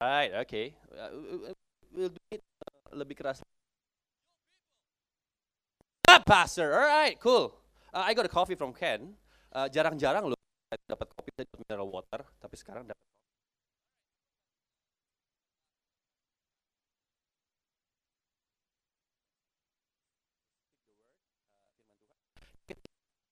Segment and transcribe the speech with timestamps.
[0.00, 0.72] Alright, okay.
[0.96, 1.52] Uh,
[1.92, 3.44] we'll do it uh, lebih keras.
[6.08, 6.72] Ah, pastor.
[6.72, 7.52] Alright, cool.
[7.92, 9.12] Uh, I got a coffee from Ken.
[9.52, 10.40] Uh, Jarang-jarang loh
[10.88, 13.09] dapat kopi dari mineral water, tapi sekarang dapat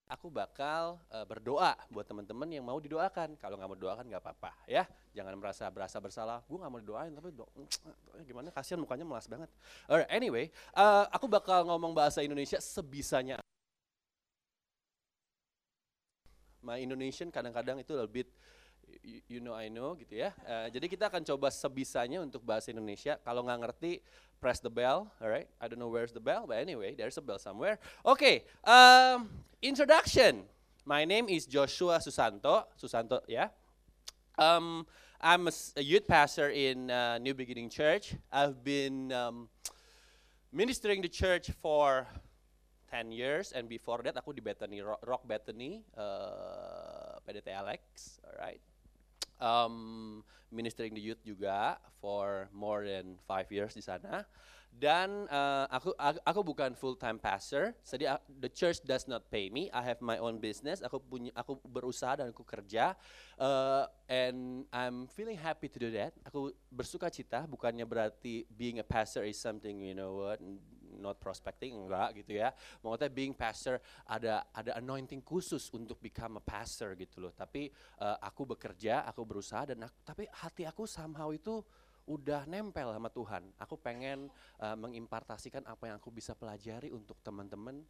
[0.08, 3.36] aku bakal uh, berdoa buat teman-teman yang mau didoakan.
[3.36, 4.88] Kalau nggak mau didoakan nggak apa-apa ya.
[5.12, 6.40] Jangan merasa berasa bersalah.
[6.48, 7.44] Gue nggak mau didoain tapi do
[8.24, 9.52] gimana kasihan mukanya melas banget.
[9.86, 13.38] Alright, anyway, uh, aku bakal ngomong bahasa Indonesia sebisanya.
[16.64, 18.26] My Indonesian kadang-kadang itu lebih
[19.28, 20.30] you know I know gitu ya.
[20.45, 23.16] Uh, jadi kita akan coba sebisanya untuk bahasa Indonesia.
[23.24, 24.00] Kalau nggak ngerti,
[24.40, 25.10] press the bell.
[25.18, 27.80] Alright, I don't know where's the bell, but anyway, there's a bell somewhere.
[28.04, 29.28] Okay, um,
[29.60, 30.46] introduction.
[30.88, 32.65] My name is Joshua Susanto.
[32.80, 33.48] Susanto, ya.
[33.48, 33.48] Yeah.
[34.38, 34.87] Um,
[35.20, 38.15] I'm a, a, youth pastor in uh, New Beginning Church.
[38.30, 39.50] I've been um,
[40.52, 42.06] ministering the church for
[42.95, 48.62] 10 years, and before that aku di Bethany Rock Bethany, uh, PDT Alex, alright
[49.40, 54.24] um, ministering the youth juga for more than five years di sana.
[54.68, 57.74] Dan uh, aku, aku aku bukan full time pastor.
[57.82, 59.72] Jadi uh, the church does not pay me.
[59.74, 60.84] I have my own business.
[60.84, 62.94] Aku punya aku berusaha dan aku kerja.
[63.40, 66.14] Uh, and I'm feeling happy to do that.
[66.28, 67.48] Aku bersuka cita.
[67.48, 70.38] Bukannya berarti being a pastor is something you know what
[70.99, 72.50] not prospecting enggak gitu ya.
[72.82, 77.32] Maksudnya being pastor ada ada anointing khusus untuk become a pastor gitu loh.
[77.32, 77.71] Tapi
[78.03, 81.62] uh, aku bekerja, aku berusaha dan aku, tapi hati aku somehow itu
[82.09, 83.53] udah nempel sama Tuhan.
[83.61, 87.84] Aku pengen uh, mengimpartasikan apa yang aku bisa pelajari untuk teman-teman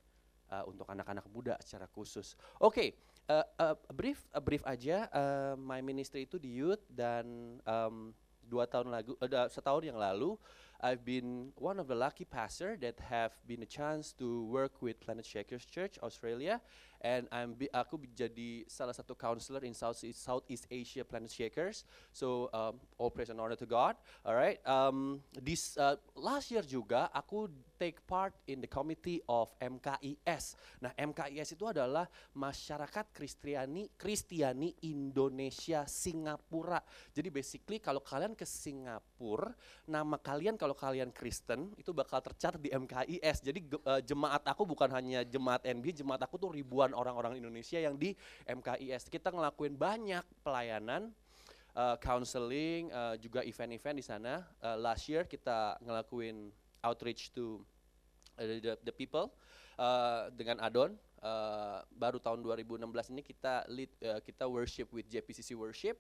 [0.51, 2.35] uh, untuk anak-anak muda secara khusus.
[2.59, 2.89] Oke, okay,
[3.31, 5.07] uh, uh, brief uh, brief aja.
[5.15, 8.11] Uh, my ministry itu di youth dan um,
[8.43, 10.35] dua tahun lalu, uh, setahun yang lalu
[10.81, 15.01] I've been one of the lucky pastor that have been a chance to work with
[15.01, 16.61] Planet Shakers Church Australia
[17.03, 21.87] and I'm aku jadi salah satu counselor in Southeast, Southeast Asia Planet Shakers.
[22.11, 23.95] So um, all praise and honor to God.
[24.27, 24.59] Alright.
[24.67, 27.47] Um, this uh, last year juga aku
[27.79, 30.59] take part in the committee of MKIS.
[30.83, 36.83] Nah MKIS itu adalah masyarakat Kristiani Kristiani Indonesia Singapura.
[37.15, 39.55] Jadi basically kalau kalian ke Singapura,
[39.87, 43.47] nama kalian kalau kalian Kristen itu bakal tercatat di MKIS.
[43.47, 47.97] Jadi uh, jemaat aku bukan hanya jemaat NB, jemaat aku tuh ribuan orang-orang Indonesia yang
[47.97, 48.15] di
[48.47, 49.09] MKIS.
[49.09, 51.11] Kita ngelakuin banyak pelayanan,
[51.77, 54.45] uh, counseling, uh, juga event-event di sana.
[54.61, 56.53] Uh, last year kita ngelakuin
[56.85, 57.63] outreach to
[58.39, 59.33] uh, the, the people
[59.79, 60.95] uh, dengan Adon.
[61.19, 65.99] Uh, baru tahun 2016 ini kita lead, uh, kita worship with JPCC Worship.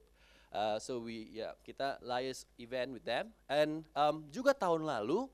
[0.48, 5.28] Uh, so we ya yeah, kita liaise event with them and um, juga tahun lalu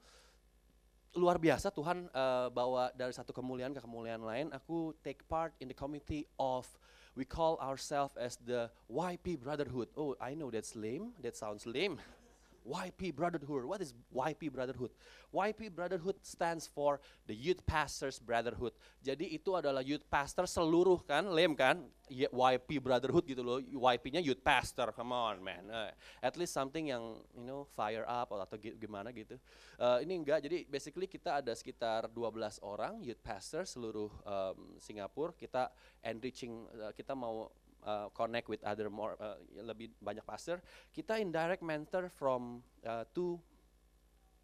[1.14, 4.47] luar biasa Tuhan uh, bawa dari satu kemuliaan ke kemuliaan lain.
[4.50, 6.66] Aku take part in the committee of
[7.14, 9.88] we call ourselves as the YP Brotherhood.
[9.94, 11.14] Oh, I know that's lame.
[11.22, 12.03] That sounds lame.
[12.64, 13.64] YP Brotherhood.
[13.69, 14.91] What is YP Brotherhood?
[15.34, 18.72] YP Brotherhood stands for the Youth Pastors Brotherhood.
[19.04, 23.60] Jadi itu adalah youth pastor seluruh kan, lem kan, YP Brotherhood gitu loh.
[23.60, 24.92] YP-nya youth pastor.
[24.97, 25.69] Come on, man.
[25.69, 25.92] Uh,
[26.24, 29.36] at least something yang you know fire up atau gimana gitu.
[29.76, 30.41] Uh, ini enggak.
[30.41, 35.36] Jadi basically kita ada sekitar 12 orang youth pastor seluruh um, Singapura.
[35.36, 35.69] Kita
[36.00, 37.53] enriching uh, kita mau
[37.84, 40.59] uh, connect with other more uh, lebih banyak pastor,
[40.91, 43.39] kita indirect mentor from uh, two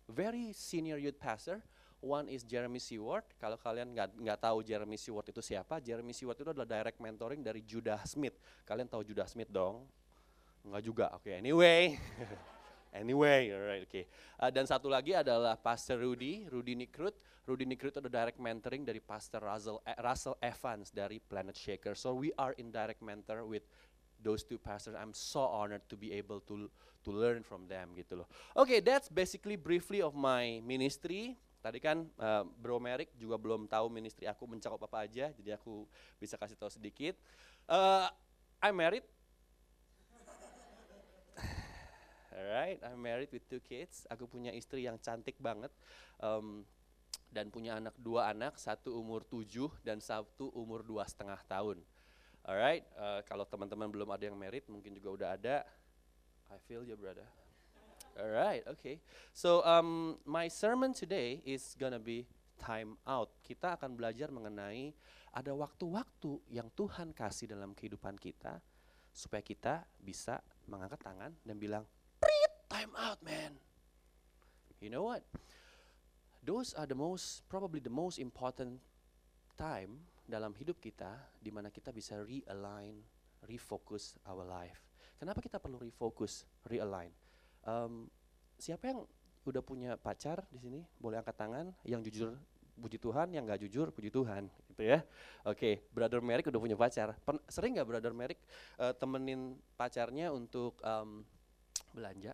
[0.09, 1.65] very senior youth pastor.
[2.01, 3.29] One is Jeremy Seward.
[3.37, 7.45] Kalau kalian nggak nggak tahu Jeremy Seward itu siapa, Jeremy Seward itu adalah direct mentoring
[7.45, 8.41] dari Judah Smith.
[8.65, 9.85] Kalian tahu Judah Smith dong?
[10.65, 11.07] Enggak juga.
[11.13, 11.97] Oke, okay, anyway.
[12.91, 13.87] Anyway, alright.
[13.87, 14.11] Okay.
[14.39, 17.15] Uh, dan satu lagi adalah Pastor Rudy, Rudy Nikrut.
[17.47, 21.95] Rudy Nikrut ada direct mentoring dari Pastor Russell, eh, Russell Evans dari Planet Shaker.
[21.95, 23.63] So we are in direct mentor with
[24.21, 24.99] those two pastors.
[24.99, 26.69] I'm so honored to be able to
[27.01, 28.29] to learn from them gitu loh.
[28.53, 31.39] Oke, okay, that's basically briefly of my ministry.
[31.61, 35.85] Tadi kan uh, Bro Merrick juga belum tahu ministry aku mencakup apa aja, jadi aku
[36.17, 37.17] bisa kasih tahu sedikit.
[37.69, 38.09] Uh,
[38.61, 39.05] I'm married
[42.31, 44.07] Alright, I'm married with two kids.
[44.07, 45.75] Aku punya istri yang cantik banget
[46.23, 46.63] um,
[47.31, 51.83] dan punya anak dua anak, satu umur tujuh dan satu umur dua setengah tahun.
[52.47, 55.57] Alright, uh, kalau teman-teman belum ada yang married, mungkin juga udah ada.
[56.51, 57.27] I feel you, brother.
[58.15, 59.03] Alright, okay.
[59.35, 63.35] So um, my sermon today is gonna be time out.
[63.43, 64.95] Kita akan belajar mengenai
[65.35, 68.59] ada waktu-waktu yang Tuhan kasih dalam kehidupan kita
[69.11, 70.39] supaya kita bisa
[70.71, 71.85] mengangkat tangan dan bilang
[72.71, 73.59] time out, man.
[74.79, 75.27] You know what?
[76.47, 78.81] Those are the most, probably the most important
[79.59, 83.03] time dalam hidup kita di mana kita bisa realign,
[83.45, 84.81] refocus our life.
[85.21, 87.13] Kenapa kita perlu refocus, realign?
[87.67, 88.09] Um,
[88.57, 89.05] siapa yang
[89.45, 90.81] udah punya pacar di sini?
[90.97, 91.77] Boleh angkat tangan.
[91.85, 92.41] Yang jujur
[92.81, 95.05] puji Tuhan, yang nggak jujur puji Tuhan, gitu ya.
[95.45, 95.75] Oke, okay.
[95.93, 97.13] Brother Merrick udah punya pacar.
[97.21, 98.41] Pen sering nggak Brother Merrick
[98.81, 101.21] uh, temenin pacarnya untuk um,
[101.93, 102.33] belanja?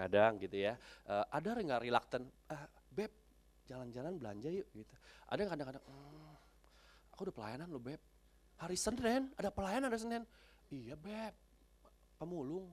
[0.00, 0.80] Kadang gitu ya.
[1.04, 2.24] Uh, ada nggak reluctant?
[2.48, 3.12] Uh, beb,
[3.68, 4.94] jalan-jalan belanja yuk gitu.
[5.28, 6.32] Ada kadang-kadang, hmm,
[7.12, 8.00] aku udah pelayanan lo beb.
[8.56, 10.24] Hari Senin ada pelayanan hari Senin.
[10.72, 11.36] Iya beb,
[12.16, 12.72] pemulung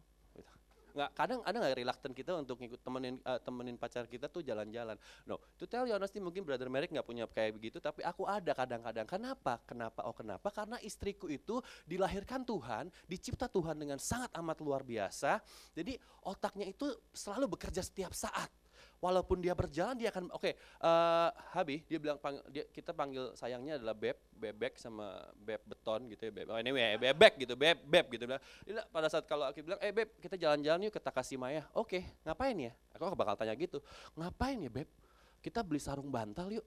[0.93, 4.95] nggak kadang ada nggak reluctant kita untuk ngikut temenin uh, temenin pacar kita tuh jalan-jalan?
[5.25, 8.53] No to tell you honestly mungkin brother Merrick nggak punya kayak begitu tapi aku ada
[8.53, 9.07] kadang-kadang.
[9.07, 9.59] Kenapa?
[9.65, 10.05] Kenapa?
[10.05, 10.53] Oh kenapa?
[10.53, 15.39] Karena istriku itu dilahirkan Tuhan dicipta Tuhan dengan sangat amat luar biasa.
[15.73, 15.97] Jadi
[16.27, 18.51] otaknya itu selalu bekerja setiap saat
[18.97, 22.91] walaupun dia berjalan dia akan oke okay, uh, eh, Habi dia bilang pang, dia, kita
[22.93, 26.47] panggil sayangnya adalah beb bebek sama beb beton gitu ya beb.
[26.49, 28.25] Oh anyway bebek gitu beb beb gitu.
[28.25, 32.01] Dia, pada saat kalau aku bilang eh beb kita jalan-jalan yuk ke Takashimaya oke okay,
[32.25, 32.73] ngapain ya?
[32.97, 33.81] Aku bakal tanya gitu
[34.17, 34.89] ngapain ya beb?
[35.37, 36.65] Kita beli sarung bantal yuk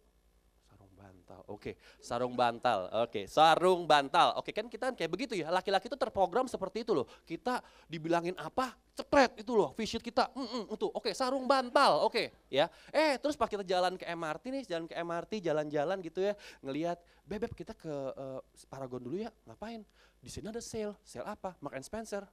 [1.30, 1.46] bantal.
[1.46, 1.74] Oke, okay.
[2.02, 2.80] sarung bantal.
[2.90, 3.24] Oke, okay.
[3.30, 4.28] sarung bantal.
[4.34, 4.52] Oke, okay.
[4.58, 5.46] kan kita kayak begitu ya.
[5.54, 7.06] Laki-laki itu terprogram seperti itu loh.
[7.22, 9.70] Kita dibilangin apa, cepret itu loh.
[9.78, 10.86] Vision kita, mm -mm, itu.
[10.90, 12.02] Oke, sarung bantal.
[12.02, 12.66] Oke, ya.
[12.90, 16.34] Eh, terus pas kita jalan ke MRT nih, jalan ke MRT, jalan-jalan gitu ya,
[16.66, 19.30] ngelihat, bebek kita ke uh, Paragon dulu ya.
[19.46, 19.86] Ngapain?
[20.18, 20.98] Di sini ada sale.
[21.06, 21.54] Sale apa?
[21.62, 22.26] Mark Spencer.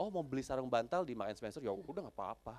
[0.00, 1.60] Oh, mau beli sarung bantal di Mark Spencer?
[1.62, 2.58] Ya udah nggak apa-apa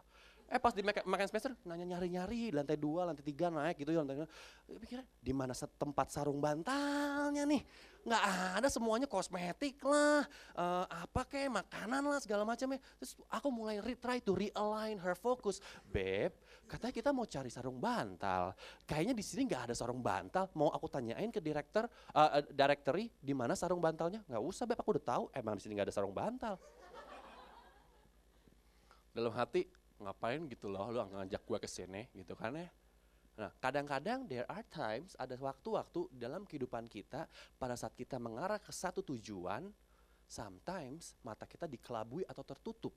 [0.52, 4.04] Eh pas di makan Spencer nanya nyari-nyari lantai dua, lantai tiga naik gitu ya.
[4.04, 4.28] Lantai
[4.68, 7.64] Pikirnya di mana tempat sarung bantalnya nih?
[8.04, 8.24] Nggak
[8.60, 10.28] ada semuanya kosmetik lah,
[10.60, 12.80] uh, apa kayak makanan lah segala macam ya.
[13.00, 15.64] Terus aku mulai re try to realign her focus.
[15.88, 16.36] Beb,
[16.68, 18.52] katanya kita mau cari sarung bantal.
[18.84, 20.52] Kayaknya di sini nggak ada sarung bantal.
[20.60, 24.20] Mau aku tanyain ke direktur, uh, directory di mana sarung bantalnya?
[24.28, 25.24] Nggak usah beb, aku udah tahu.
[25.32, 26.60] Emang di sini nggak ada sarung bantal.
[29.12, 29.68] Dalam hati,
[30.02, 32.70] ngapain gitu loh lu ngajak gue ke sini gitu kan ya
[33.40, 37.26] Nah, kadang-kadang there are times ada waktu-waktu dalam kehidupan kita
[37.56, 39.72] pada saat kita mengarah ke satu tujuan,
[40.28, 42.94] sometimes mata kita dikelabui atau tertutup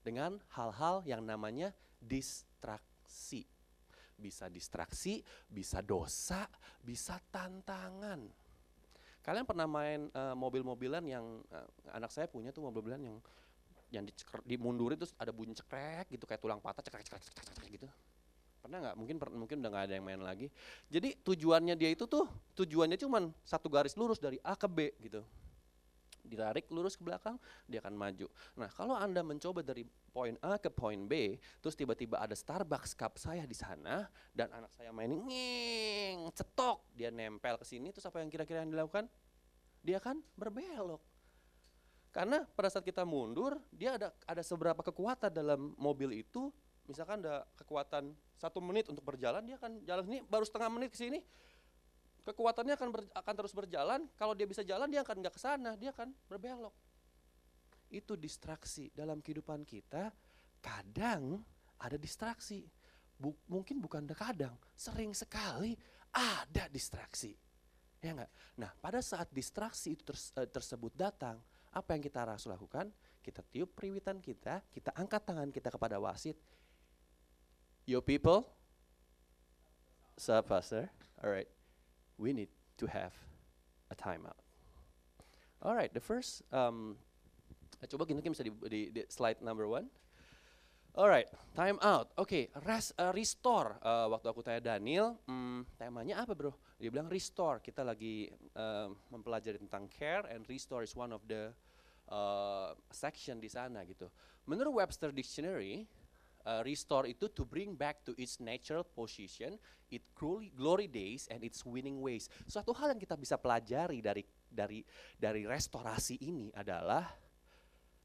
[0.00, 1.70] dengan hal-hal yang namanya
[2.00, 3.44] distraksi.
[4.18, 6.50] Bisa distraksi, bisa dosa,
[6.80, 8.26] bisa tantangan.
[9.24, 13.16] Kalian pernah main uh, mobil-mobilan yang uh, anak saya punya tuh mobil-mobilan yang
[13.94, 14.04] yang
[14.42, 17.86] dimundurin terus ada bunyi cekrek gitu kayak tulang patah cekrek cekrek cekrek, cekrek gitu.
[18.64, 18.96] Pernah nggak?
[18.96, 20.48] Mungkin mungkin udah nggak ada yang main lagi.
[20.88, 22.26] Jadi tujuannya dia itu tuh
[22.58, 25.20] tujuannya cuma satu garis lurus dari A ke B gitu.
[26.24, 27.36] Ditarik lurus ke belakang
[27.68, 28.26] dia akan maju.
[28.56, 33.20] Nah kalau anda mencoba dari poin A ke poin B terus tiba-tiba ada Starbucks cup
[33.20, 38.24] saya di sana dan anak saya mainin ngeng cetok dia nempel ke sini terus apa
[38.24, 39.06] yang kira-kira yang dilakukan?
[39.84, 41.13] Dia kan berbelok
[42.14, 46.54] karena pada saat kita mundur, dia ada ada seberapa kekuatan dalam mobil itu.
[46.86, 50.98] Misalkan ada kekuatan satu menit untuk berjalan, dia akan jalan ini baru setengah menit ke
[51.02, 51.18] sini.
[52.22, 54.06] Kekuatannya akan ber, akan terus berjalan.
[54.14, 56.72] Kalau dia bisa jalan, dia akan nggak ke sana, dia akan berbelok.
[57.90, 60.14] Itu distraksi dalam kehidupan kita.
[60.62, 61.42] Kadang
[61.82, 62.62] ada distraksi.
[63.18, 65.74] Bu, mungkin bukan kadang, sering sekali
[66.14, 67.34] ada distraksi.
[67.98, 68.30] Ya enggak?
[68.60, 70.04] Nah, pada saat distraksi itu
[70.36, 71.40] eh, tersebut datang,
[71.74, 72.88] apa yang kita harus lakukan?
[73.18, 76.38] Kita tiup periwitan kita, kita angkat tangan kita kepada wasit.
[77.84, 78.46] Yo people,
[80.16, 80.88] sir pastor,
[81.20, 81.50] alright,
[82.16, 83.12] we need to have
[83.90, 84.38] a timeout.
[85.64, 86.96] Alright, the first, um,
[87.88, 89.88] coba kita bisa di, di, di slide number one.
[90.94, 91.26] Alright,
[91.58, 92.14] time out.
[92.14, 93.82] Oke, okay, rest, uh, restore.
[93.82, 96.54] Uh, waktu aku tanya Daniel, hmm, temanya apa bro?
[96.78, 97.58] Dia bilang restore.
[97.58, 101.50] Kita lagi uh, mempelajari tentang care and restore is one of the
[102.08, 104.10] uh, section di sana gitu.
[104.44, 105.88] Menurut Webster Dictionary,
[106.44, 109.56] uh, restore itu to bring back to its natural position,
[109.88, 112.28] its glory, glory days and its winning ways.
[112.44, 114.84] Suatu hal yang kita bisa pelajari dari dari
[115.16, 117.08] dari restorasi ini adalah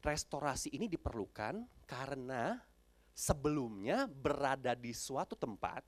[0.00, 2.56] restorasi ini diperlukan karena
[3.12, 5.84] sebelumnya berada di suatu tempat,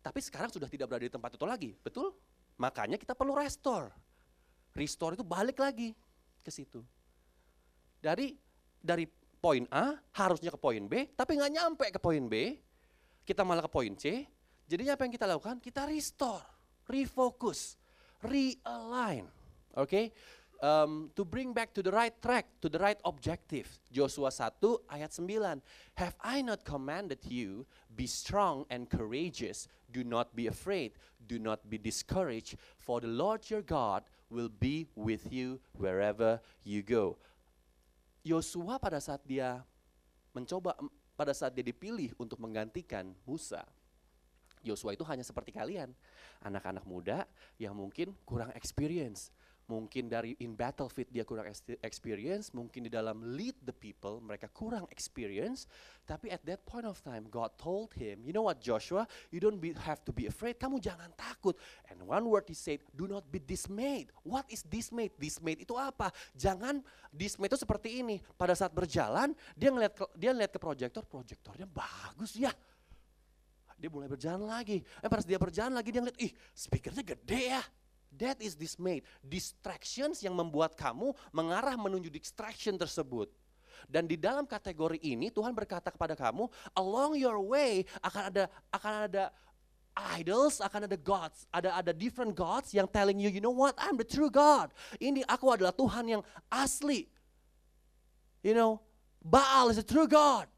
[0.00, 2.16] tapi sekarang sudah tidak berada di tempat itu lagi, betul?
[2.56, 3.92] Makanya kita perlu restore.
[4.72, 5.92] Restore itu balik lagi
[6.46, 6.78] ke situ.
[7.98, 8.38] Dari
[8.78, 9.02] dari
[9.42, 12.54] poin A harusnya ke poin B, tapi nggak nyampe ke poin B,
[13.26, 14.22] kita malah ke poin C.
[14.70, 15.58] Jadinya apa yang kita lakukan?
[15.58, 16.46] Kita restore,
[16.86, 17.74] refocus,
[18.22, 19.26] realign.
[19.76, 20.06] Oke, okay?
[20.62, 23.68] um, to bring back to the right track, to the right objective.
[23.92, 25.62] Joshua 1 ayat 9.
[25.94, 30.92] Have I not commanded you, be strong and courageous, do not be afraid,
[31.26, 36.82] do not be discouraged, for the Lord your God will be with you wherever you
[36.82, 37.14] go.
[38.26, 39.62] Yosua pada saat dia
[40.34, 40.74] mencoba
[41.14, 43.64] pada saat dia dipilih untuk menggantikan Musa,
[44.66, 45.94] Yosua itu hanya seperti kalian,
[46.42, 47.22] anak-anak muda
[47.56, 49.30] yang mungkin kurang experience,
[49.66, 51.50] mungkin dari in battlefield dia kurang
[51.82, 55.66] experience, mungkin di dalam lead the people mereka kurang experience,
[56.06, 59.04] tapi at that point of time God told him, you know what Joshua,
[59.34, 61.58] you don't be, have to be afraid, kamu jangan takut.
[61.90, 64.14] And one word he said, do not be dismayed.
[64.22, 65.18] What is dismayed?
[65.18, 66.14] Dismayed itu apa?
[66.38, 66.80] Jangan
[67.10, 68.22] dismayed itu seperti ini.
[68.38, 72.54] Pada saat berjalan, dia ngeliat ke, dia ngeliat ke proyektor, proyektornya bagus ya.
[73.76, 74.80] Dia mulai berjalan lagi.
[74.80, 77.62] Eh saat dia berjalan lagi dia ngeliat, ih speakernya gede ya
[78.16, 79.04] That is dismayed.
[79.20, 83.28] Distractions yang membuat kamu mengarah menuju distraction tersebut.
[83.84, 88.94] Dan di dalam kategori ini Tuhan berkata kepada kamu, along your way akan ada akan
[89.06, 89.24] ada
[90.16, 94.00] idols, akan ada gods, ada ada different gods yang telling you, you know what, I'm
[94.00, 94.72] the true God.
[94.96, 97.08] Ini aku adalah Tuhan yang asli.
[98.40, 98.80] You know,
[99.20, 100.48] Baal is the true God.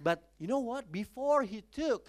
[0.00, 0.90] But you know what?
[0.92, 2.08] Before he took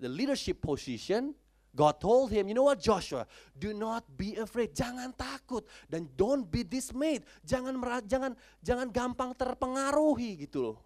[0.00, 1.34] the leadership position,
[1.72, 3.24] God told him, you know what Joshua,
[3.56, 10.44] do not be afraid, jangan takut dan don't be dismayed, jangan jangan jangan gampang terpengaruhi
[10.44, 10.78] gitu loh.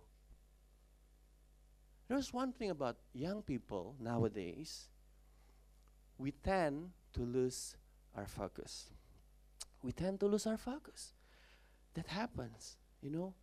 [2.06, 4.86] There's one thing about young people nowadays,
[6.14, 7.74] we tend to lose
[8.14, 8.94] our focus.
[9.82, 11.10] We tend to lose our focus.
[11.98, 13.34] That happens, you know.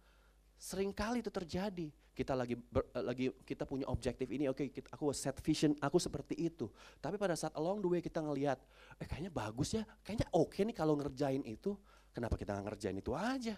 [0.55, 5.09] Seringkali itu terjadi kita lagi ber, uh, lagi kita punya objektif ini oke okay, aku
[5.17, 6.69] set vision aku seperti itu.
[7.01, 8.61] Tapi pada saat along the way kita ngelihat
[9.01, 11.73] eh kayaknya bagus ya kayaknya oke okay nih kalau ngerjain itu.
[12.13, 13.57] Kenapa kita nggak ngerjain itu aja?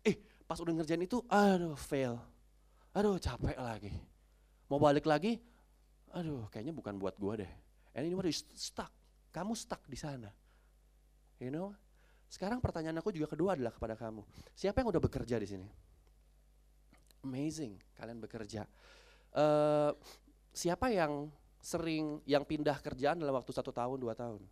[0.00, 0.16] Eh
[0.48, 2.16] pas udah ngerjain itu aduh fail.
[2.96, 3.92] Aduh capek lagi.
[4.72, 5.36] Mau balik lagi
[6.16, 7.52] aduh kayaknya bukan buat gua deh.
[7.92, 8.88] And ini udah stuck.
[9.28, 10.32] Kamu stuck di sana.
[11.36, 11.76] You know?
[12.32, 14.24] Sekarang pertanyaan aku juga kedua adalah kepada kamu.
[14.56, 15.87] Siapa yang udah bekerja di sini
[17.22, 18.66] amazing kalian bekerja.
[19.34, 19.92] Uh,
[20.54, 24.42] siapa yang sering yang pindah kerjaan dalam waktu satu tahun dua tahun?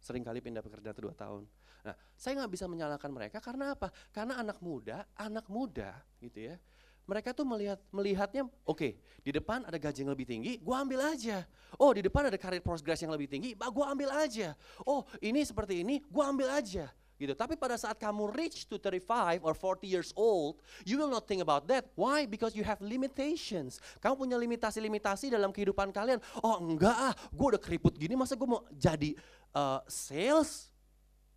[0.00, 1.44] Sering kali pindah pekerjaan dua tahun.
[1.86, 3.94] Nah, saya nggak bisa menyalahkan mereka karena apa?
[4.10, 6.56] Karena anak muda, anak muda gitu ya.
[7.06, 8.92] Mereka tuh melihat melihatnya, oke, okay,
[9.22, 11.46] di depan ada gaji yang lebih tinggi, gua ambil aja.
[11.78, 14.58] Oh, di depan ada karir progress yang lebih tinggi, gua ambil aja.
[14.82, 17.32] Oh, ini seperti ini, gua ambil aja gitu.
[17.32, 21.40] Tapi pada saat kamu reach to 35 or 40 years old, you will not think
[21.40, 21.88] about that.
[21.96, 22.28] Why?
[22.28, 23.80] Because you have limitations.
[23.98, 26.20] Kamu punya limitasi-limitasi dalam kehidupan kalian.
[26.44, 29.16] Oh enggak ah, gue udah keriput gini, masa gue mau jadi
[29.56, 30.68] uh, sales?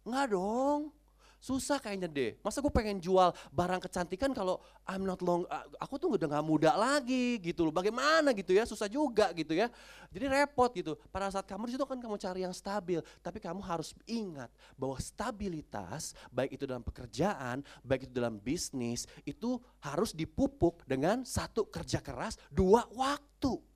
[0.04, 0.99] Enggak dong.
[1.40, 2.36] Susah kayaknya deh.
[2.44, 5.48] Masa gue pengen jual barang kecantikan kalau I'm not long,
[5.80, 7.74] aku tuh udah gak muda lagi gitu loh.
[7.74, 9.72] Bagaimana gitu ya, susah juga gitu ya.
[10.12, 11.00] Jadi repot gitu.
[11.08, 13.00] Pada saat kamu di situ kan kamu cari yang stabil.
[13.24, 19.56] Tapi kamu harus ingat bahwa stabilitas, baik itu dalam pekerjaan, baik itu dalam bisnis, itu
[19.80, 23.69] harus dipupuk dengan satu kerja keras, dua waktu.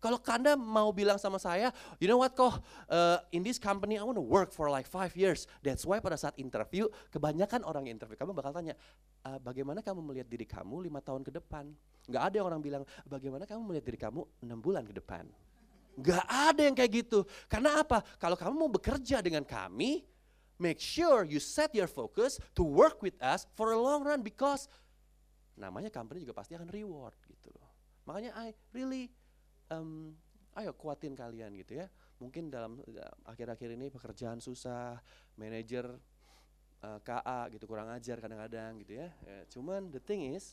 [0.00, 1.68] Kalau Kanda mau bilang sama saya,
[2.00, 5.12] you know what kok, uh, in this company I want to work for like five
[5.12, 5.44] years.
[5.60, 8.72] That's why pada saat interview, kebanyakan orang yang interview kamu bakal tanya,
[9.28, 11.68] uh, bagaimana kamu melihat diri kamu lima tahun ke depan?
[12.08, 15.28] Gak ada orang bilang, bagaimana kamu melihat diri kamu enam bulan ke depan?
[16.00, 17.28] Gak ada yang kayak gitu.
[17.44, 18.00] Karena apa?
[18.16, 20.00] Kalau kamu mau bekerja dengan kami,
[20.56, 24.64] make sure you set your focus to work with us for a long run because
[25.60, 27.68] namanya company juga pasti akan reward gitu loh.
[28.08, 29.12] Makanya I really
[29.70, 30.12] um,
[30.58, 31.86] ayo kuatin kalian gitu ya.
[32.20, 32.82] Mungkin dalam
[33.24, 35.00] akhir-akhir ini pekerjaan susah,
[35.40, 35.88] manajer
[36.84, 39.08] uh, eh, KA gitu kurang ajar kadang-kadang gitu ya.
[39.24, 39.40] ya.
[39.48, 40.52] Cuman the thing is,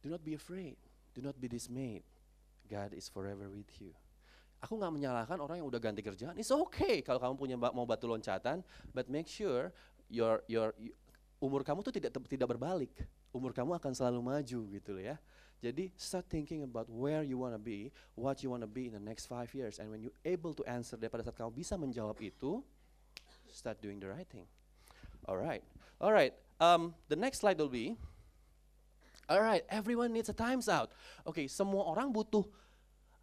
[0.00, 0.80] do not be afraid,
[1.12, 2.06] do not be dismayed.
[2.64, 3.92] God is forever with you.
[4.64, 6.40] Aku nggak menyalahkan orang yang udah ganti kerjaan.
[6.40, 8.64] It's okay kalau kamu punya mau batu loncatan,
[8.96, 9.68] but make sure
[10.08, 10.72] your your
[11.36, 12.96] umur kamu tuh tidak tidak berbalik.
[13.28, 15.16] Umur kamu akan selalu maju gitu loh ya.
[15.62, 19.26] Jadi start thinking about where you wanna be, what you wanna be in the next
[19.26, 22.60] five years, and when you able to answer that pada saat kamu bisa menjawab itu,
[23.48, 24.44] start doing the right thing.
[25.24, 25.64] Alright,
[26.02, 26.34] alright.
[26.60, 27.96] Um, the next slide will be,
[29.30, 30.92] alright, everyone needs a times out.
[31.24, 32.44] Oke, okay, semua orang butuh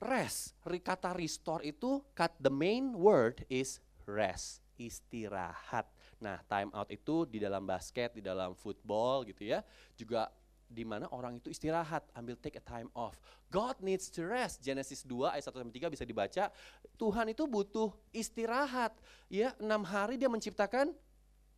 [0.01, 0.57] rest.
[0.65, 3.77] Kata restore itu, cut the main word is
[4.09, 5.85] rest, istirahat.
[6.21, 9.61] Nah, time out itu di dalam basket, di dalam football gitu ya,
[9.93, 10.29] juga
[10.71, 13.19] di mana orang itu istirahat, ambil take a time off.
[13.51, 14.63] God needs to rest.
[14.63, 16.47] Genesis 2 ayat 1 sampai 3 bisa dibaca.
[16.95, 18.95] Tuhan itu butuh istirahat.
[19.27, 20.95] Ya, enam hari dia menciptakan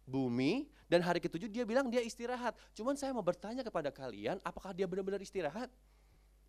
[0.04, 2.58] bumi dan hari ketujuh dia bilang dia istirahat.
[2.74, 5.70] Cuman saya mau bertanya kepada kalian, apakah dia benar-benar istirahat?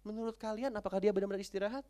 [0.04, 1.84] Menurut kalian apakah dia benar-benar istirahat?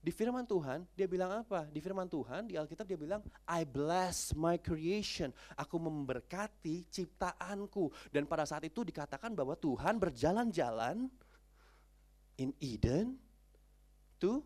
[0.00, 1.66] Di firman Tuhan dia bilang apa?
[1.66, 5.34] Di firman Tuhan di Alkitab dia bilang I bless my creation.
[5.58, 7.90] Aku memberkati ciptaanku.
[8.14, 11.10] Dan pada saat itu dikatakan bahwa Tuhan berjalan-jalan
[12.38, 13.18] in Eden
[14.22, 14.44] to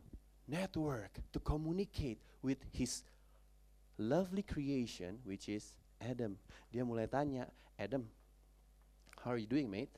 [0.49, 3.04] network, to communicate with his
[4.00, 6.40] lovely creation which is Adam.
[6.73, 8.09] Dia mulai tanya, Adam,
[9.21, 9.92] how are you doing mate?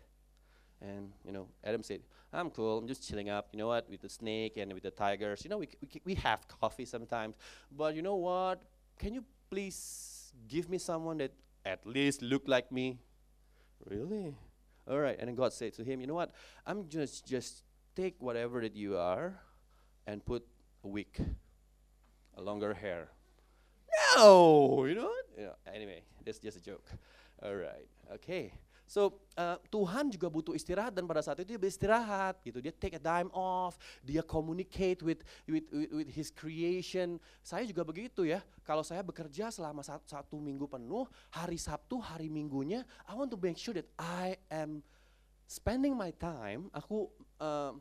[0.82, 2.78] And you know, Adam said, I'm cool.
[2.78, 3.48] I'm just chilling up.
[3.52, 3.88] You know what?
[3.90, 5.44] With the snake and with the tigers.
[5.44, 7.36] You know, we we, we have coffee sometimes.
[7.70, 8.62] But you know what?
[8.98, 11.32] Can you please give me someone that
[11.64, 12.98] at least look like me?
[13.84, 14.34] Really?
[14.88, 15.16] All right.
[15.18, 16.32] And then God said to him, You know what?
[16.66, 17.62] I'm just just
[17.94, 19.34] take whatever that you are,
[20.06, 20.46] and put
[20.84, 21.20] a wig,
[22.36, 23.08] a longer hair.
[24.16, 25.26] No, you know what?
[25.38, 25.72] Yeah.
[25.72, 26.88] Anyway, that's just a joke.
[27.42, 27.88] All right.
[28.14, 28.52] Okay.
[28.92, 32.60] So uh, Tuhan juga butuh istirahat dan pada saat itu dia beristirahat gitu.
[32.60, 37.16] Dia take a time off, dia communicate with with with, with his creation.
[37.40, 38.44] Saya juga begitu ya.
[38.60, 43.40] Kalau saya bekerja selama satu, satu minggu penuh, hari Sabtu, hari Minggunya, I want to
[43.40, 44.84] make sure that I am
[45.48, 46.68] spending my time.
[46.76, 47.08] Aku
[47.40, 47.72] uh,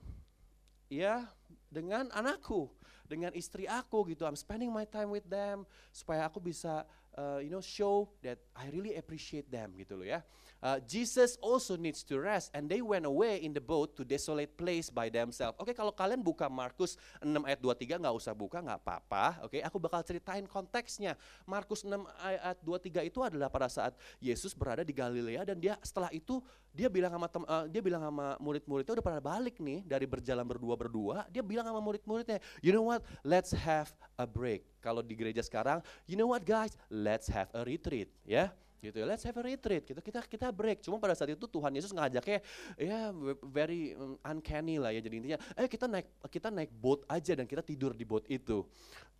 [0.87, 1.27] ya
[1.67, 2.71] dengan anakku,
[3.03, 4.23] dengan istri aku gitu.
[4.23, 6.87] I'm spending my time with them supaya aku bisa
[7.17, 10.21] uh, you know show that I really appreciate them gitu loh ya.
[10.61, 14.53] Uh, Jesus also needs to rest and they went away in the boat to desolate
[14.61, 15.57] place by themselves.
[15.57, 19.41] Oke, okay, kalau kalian buka Markus 6 ayat 23 nggak usah buka, nggak apa-apa.
[19.41, 21.17] Oke, okay, aku bakal ceritain konteksnya.
[21.49, 26.13] Markus 6 ayat 23 itu adalah pada saat Yesus berada di Galilea dan dia setelah
[26.13, 26.37] itu
[26.69, 30.45] dia bilang sama tem, uh, dia bilang sama murid-muridnya udah pada balik nih dari berjalan
[30.45, 31.17] berdua berdua.
[31.33, 33.01] Dia bilang sama murid-muridnya, you know what?
[33.25, 34.70] Let's have a break.
[34.81, 36.73] Kalau di gereja sekarang, you know what guys?
[36.89, 38.49] Let's have a retreat, ya.
[38.49, 38.49] Yeah?
[38.81, 39.85] gitu ya let's have a retreat.
[39.85, 40.81] Gitu kita kita break.
[40.81, 42.41] Cuma pada saat itu Tuhan Yesus ngajaknya
[42.75, 43.13] ya
[43.45, 45.39] very um, uncanny lah ya jadi intinya.
[45.53, 48.65] Eh kita naik kita naik boat aja dan kita tidur di boat itu.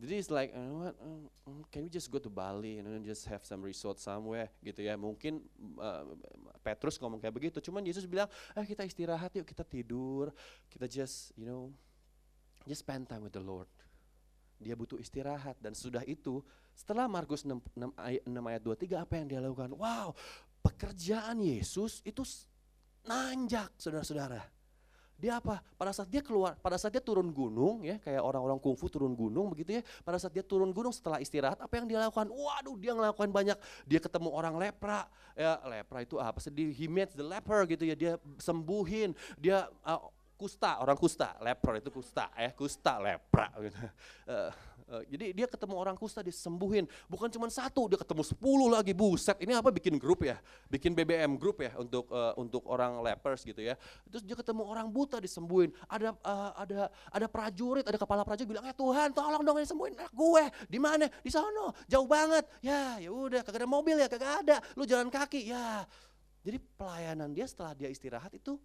[0.02, 3.46] Jadi it's like uh, what, uh, can we just go to Bali and just have
[3.46, 4.50] some resort somewhere?
[4.66, 5.46] Gitu ya mungkin
[5.78, 6.10] uh,
[6.66, 7.62] Petrus ngomong kayak begitu.
[7.62, 10.34] Cuman Yesus bilang eh kita istirahat yuk kita tidur.
[10.74, 11.70] Kita just you know
[12.66, 13.70] just spend time with the Lord
[14.62, 16.40] dia butuh istirahat dan sudah itu
[16.78, 19.74] setelah Markus 6, 6, ayat, 6 ayat 23 apa yang dia lakukan?
[19.76, 20.14] Wow,
[20.62, 22.22] pekerjaan Yesus itu
[23.04, 24.46] nanjak saudara-saudara.
[25.22, 25.62] Dia apa?
[25.78, 29.54] Pada saat dia keluar, pada saat dia turun gunung ya, kayak orang-orang kungfu turun gunung
[29.54, 29.82] begitu ya.
[30.02, 32.26] Pada saat dia turun gunung setelah istirahat, apa yang dia lakukan?
[32.34, 33.58] Waduh, dia ngelakukan banyak.
[33.86, 35.06] Dia ketemu orang lepra.
[35.38, 36.42] Ya, lepra itu apa?
[36.42, 37.94] Sedih, he met the leper gitu ya.
[37.94, 40.10] Dia sembuhin, dia uh,
[40.42, 43.78] kusta, orang kusta, leper itu kusta ya, kusta lepra gitu.
[44.26, 44.50] Uh,
[44.92, 46.84] Uh, jadi dia ketemu orang kusta disembuhin.
[47.08, 48.92] Bukan cuma satu, dia ketemu sepuluh lagi.
[48.92, 50.36] Buset, ini apa bikin grup ya?
[50.68, 53.80] Bikin BBM grup ya untuk uh, untuk orang lepers gitu ya.
[54.12, 55.72] Terus dia ketemu orang buta disembuhin.
[55.88, 60.12] Ada uh, ada ada prajurit, ada kepala prajurit bilang, "Eh Tuhan, tolong dong sembuhin anak
[60.12, 61.08] gue." Di mana?
[61.24, 61.72] Di sana.
[61.88, 62.44] Jauh banget.
[62.60, 64.60] Ya, ya udah, kagak ada mobil ya, kagak ada.
[64.76, 65.56] Lu jalan kaki.
[65.56, 65.88] Ya.
[66.44, 68.60] Jadi pelayanan dia setelah dia istirahat itu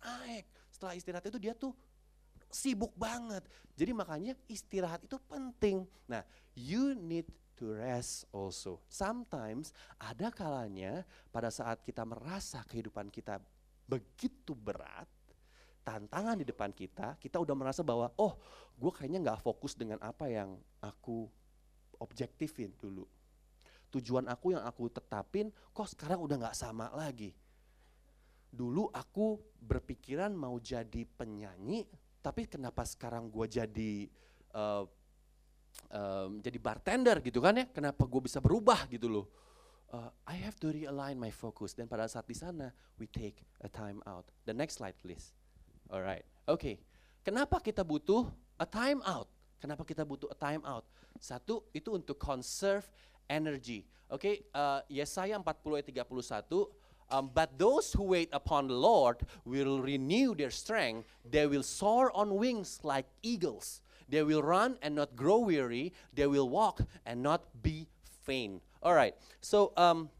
[0.00, 0.48] naik.
[0.80, 1.76] Setelah istirahat itu dia tuh
[2.48, 3.44] sibuk banget.
[3.76, 5.84] Jadi makanya istirahat itu penting.
[6.08, 6.24] Nah,
[6.56, 7.28] you need
[7.60, 8.80] to rest also.
[8.88, 13.44] Sometimes ada kalanya pada saat kita merasa kehidupan kita
[13.84, 15.04] begitu berat,
[15.84, 18.40] tantangan di depan kita, kita udah merasa bahwa oh,
[18.80, 21.28] gue kayaknya nggak fokus dengan apa yang aku
[22.00, 23.04] objektifin dulu.
[23.92, 27.36] Tujuan aku yang aku tetapin, kok sekarang udah nggak sama lagi.
[28.50, 31.86] Dulu aku berpikiran mau jadi penyanyi,
[32.20, 33.92] tapi kenapa sekarang gue jadi
[34.52, 34.84] uh,
[35.94, 37.66] um, jadi bartender gitu kan ya?
[37.70, 39.26] Kenapa gue bisa berubah gitu loh?
[39.90, 41.74] Uh, I have to realign my focus.
[41.74, 44.26] Dan pada saat di sana, we take a time out.
[44.46, 45.34] The next slide, please.
[45.90, 46.62] Alright, oke.
[46.62, 46.76] Okay.
[47.20, 49.28] Kenapa kita butuh a time out?
[49.60, 50.88] Kenapa kita butuh a time out?
[51.20, 52.88] Satu, itu untuk conserve
[53.28, 53.84] energy.
[54.08, 55.44] Oke, okay, uh, Yesaya 40
[55.76, 56.48] ayat 31,
[57.10, 61.08] Um, but those who wait upon the Lord will renew their strength.
[61.28, 63.82] They will soar on wings like eagles.
[64.08, 65.92] They will run and not grow weary.
[66.14, 67.86] They will walk and not be
[68.22, 68.62] faint.
[68.82, 69.14] All right.
[69.40, 70.10] So um,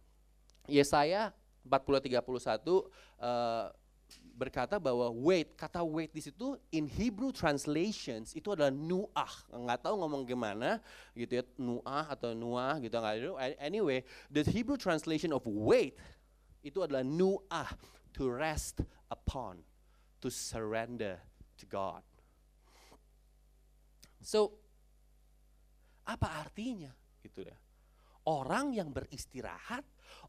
[0.68, 1.32] Yesaya
[1.68, 2.82] 40 31
[3.20, 3.70] uh,
[4.40, 9.34] berkata bahwa wait, kata wait di situ in Hebrew translations itu adalah nuah.
[9.52, 10.80] Nggak tahu ngomong gimana
[11.12, 13.36] gitu ya, nuah atau nuah gitu nggak tahu.
[13.60, 14.00] Anyway,
[14.32, 15.92] the Hebrew translation of wait
[16.60, 17.70] itu adalah nu'ah,
[18.10, 19.62] to rest upon
[20.20, 21.16] to surrender
[21.56, 22.04] to God.
[24.20, 24.52] So,
[26.04, 26.92] apa artinya
[27.24, 27.56] gitu ya?
[28.28, 29.86] Orang yang beristirahat,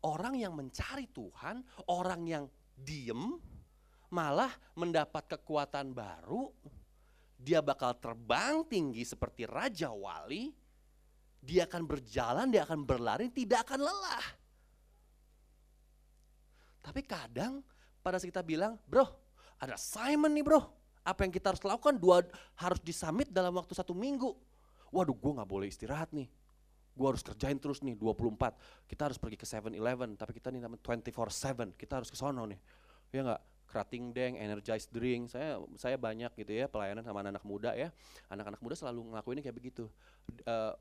[0.08, 1.60] orang yang mencari Tuhan,
[1.92, 2.46] orang yang
[2.80, 3.36] diem,
[4.12, 6.48] malah mendapat kekuatan baru,
[7.36, 10.52] dia bakal terbang tinggi seperti Raja Wali,
[11.44, 14.26] dia akan berjalan, dia akan berlari, tidak akan lelah.
[16.82, 17.62] Tapi kadang
[18.02, 19.06] pada saat kita bilang, bro
[19.62, 20.58] ada Simon nih bro,
[21.06, 22.26] apa yang kita harus lakukan dua
[22.58, 24.34] harus disamit dalam waktu satu minggu.
[24.90, 26.26] Waduh gue gak boleh istirahat nih,
[26.98, 28.58] gue harus kerjain terus nih 24.
[28.90, 32.60] Kita harus pergi ke 7-Eleven, tapi kita nih namanya 24/7, kita harus ke sono nih.
[33.14, 33.42] Ya nggak?
[33.72, 37.88] Kerating Deng, Energized Drink, saya saya banyak gitu ya pelayanan sama anak-anak muda ya.
[38.28, 39.88] Anak-anak muda selalu ngelakuin kayak begitu.
[40.44, 40.76] Uh,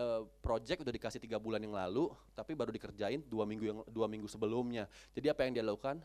[0.00, 4.08] uh, project udah dikasih tiga bulan yang lalu, tapi baru dikerjain dua minggu yang dua
[4.08, 4.88] minggu sebelumnya.
[5.12, 6.00] Jadi apa yang dia lakukan?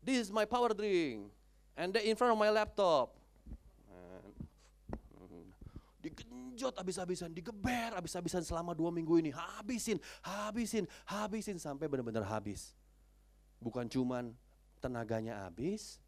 [0.00, 1.28] This is my power drink,
[1.76, 3.18] and they in front of my laptop.
[5.98, 12.72] digenjot habis-habisan, digeber habis-habisan selama dua minggu ini, habisin, habisin, habisin sampai benar-benar habis.
[13.58, 14.30] Bukan cuman
[14.78, 15.98] tenaganya habis,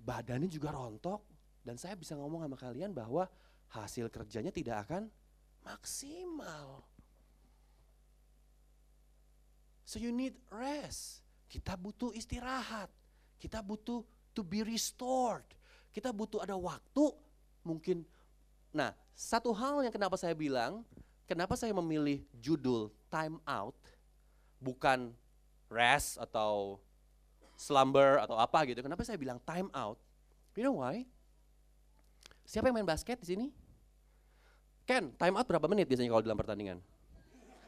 [0.00, 1.20] badannya juga rontok,
[1.66, 3.28] dan saya bisa ngomong sama kalian bahwa
[3.70, 5.12] hasil kerjanya tidak akan
[5.62, 6.86] maksimal.
[9.84, 11.26] So you need rest.
[11.50, 12.88] Kita butuh istirahat.
[13.42, 15.42] Kita butuh to be restored.
[15.90, 17.10] Kita butuh ada waktu
[17.66, 18.06] mungkin.
[18.70, 20.86] Nah, satu hal yang kenapa saya bilang,
[21.26, 23.74] kenapa saya memilih judul time out
[24.62, 25.10] bukan
[25.66, 26.78] rest atau
[27.60, 28.80] slumber atau apa gitu.
[28.80, 30.00] Kenapa saya bilang time out?
[30.56, 31.04] You know why?
[32.48, 33.46] Siapa yang main basket di sini?
[34.88, 36.80] Ken, time out berapa menit biasanya kalau dalam pertandingan?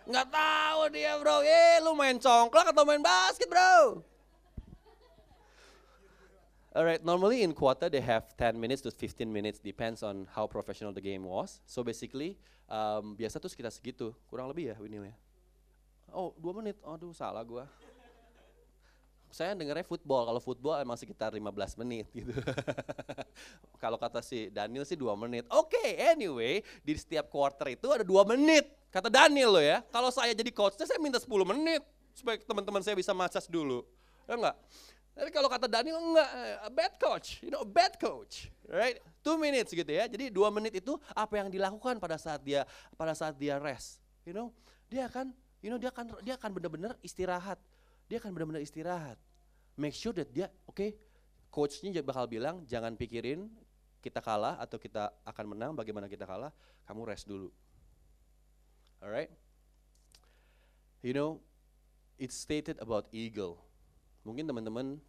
[0.09, 4.03] Nggak tahu dia bro, eh lu main congklak atau main basket bro?
[6.73, 10.91] Alright, normally in quarter they have 10 minutes to 15 minutes, depends on how professional
[10.91, 11.61] the game was.
[11.69, 15.15] So basically, um, biasa tuh sekitar segitu, kurang lebih ya Winnie ya.
[16.11, 17.69] Oh, dua menit, aduh salah gua
[19.33, 20.29] saya dengarnya football.
[20.29, 22.37] Kalau football emang sekitar 15 menit gitu.
[23.83, 25.49] Kalau kata si Daniel sih dua menit.
[25.49, 28.69] Oke, okay, anyway, di setiap quarter itu ada dua menit.
[28.93, 29.81] Kata Daniel loh ya.
[29.89, 31.81] Kalau saya jadi coachnya saya minta 10 menit
[32.13, 33.89] supaya teman-teman saya bisa massage dulu.
[34.29, 34.57] Ya enggak?
[35.13, 36.29] Tapi kalau kata Daniel enggak,
[36.61, 39.01] a bad coach, you know, a bad coach, right?
[39.25, 40.05] Two minutes gitu ya.
[40.09, 43.97] Jadi dua menit itu apa yang dilakukan pada saat dia pada saat dia rest,
[44.29, 44.53] you know,
[44.93, 45.33] dia akan,
[45.65, 47.57] you know, dia akan dia akan benar-benar istirahat
[48.13, 49.17] dia akan benar-benar istirahat.
[49.81, 51.01] Make sure that dia, oke, okay,
[51.49, 53.49] coachnya bakal bilang jangan pikirin
[54.05, 56.53] kita kalah atau kita akan menang, bagaimana kita kalah,
[56.85, 57.49] kamu rest dulu.
[59.01, 59.33] Alright?
[61.01, 61.41] You know,
[62.21, 63.57] it's stated about eagle.
[64.29, 65.01] Mungkin teman-teman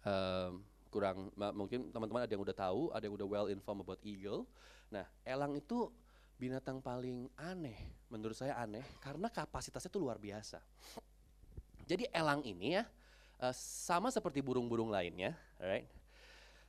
[0.00, 4.48] um, kurang, mungkin teman-teman ada yang udah tahu, ada yang udah well informed about eagle.
[4.88, 5.92] Nah, elang itu
[6.40, 7.76] binatang paling aneh,
[8.08, 10.64] menurut saya aneh, karena kapasitasnya itu luar biasa.
[11.92, 12.88] Jadi elang ini ya
[13.44, 15.84] uh, sama seperti burung-burung lainnya, right?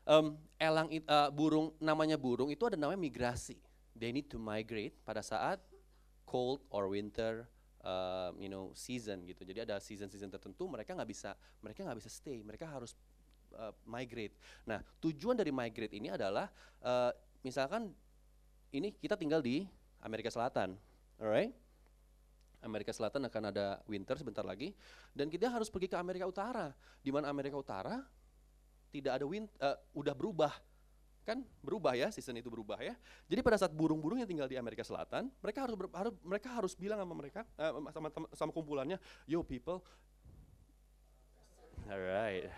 [0.04, 3.56] Um, elang uh, burung namanya burung itu ada namanya migrasi.
[3.96, 5.64] They need to migrate pada saat
[6.28, 7.48] cold or winter
[7.88, 9.48] uh, you know season gitu.
[9.48, 11.32] Jadi ada season-season tertentu mereka nggak bisa
[11.64, 13.00] mereka nggak bisa stay, mereka harus
[13.56, 14.36] uh, migrate.
[14.68, 16.52] Nah tujuan dari migrate ini adalah
[16.84, 17.16] uh,
[17.48, 17.96] misalkan
[18.76, 19.64] ini kita tinggal di
[20.04, 20.76] Amerika Selatan,
[21.16, 21.63] alright?
[22.64, 24.72] Amerika Selatan akan ada winter sebentar lagi
[25.12, 26.72] dan kita harus pergi ke Amerika Utara
[27.04, 28.00] di mana Amerika Utara
[28.94, 30.54] tidak ada wind uh, udah berubah.
[31.24, 32.94] Kan berubah ya season itu berubah ya.
[33.32, 36.74] Jadi pada saat burung-burung yang tinggal di Amerika Selatan mereka harus, ber, harus mereka harus
[36.76, 39.80] bilang sama mereka uh, sama, sama kumpulannya yo people.
[41.88, 42.52] Alright.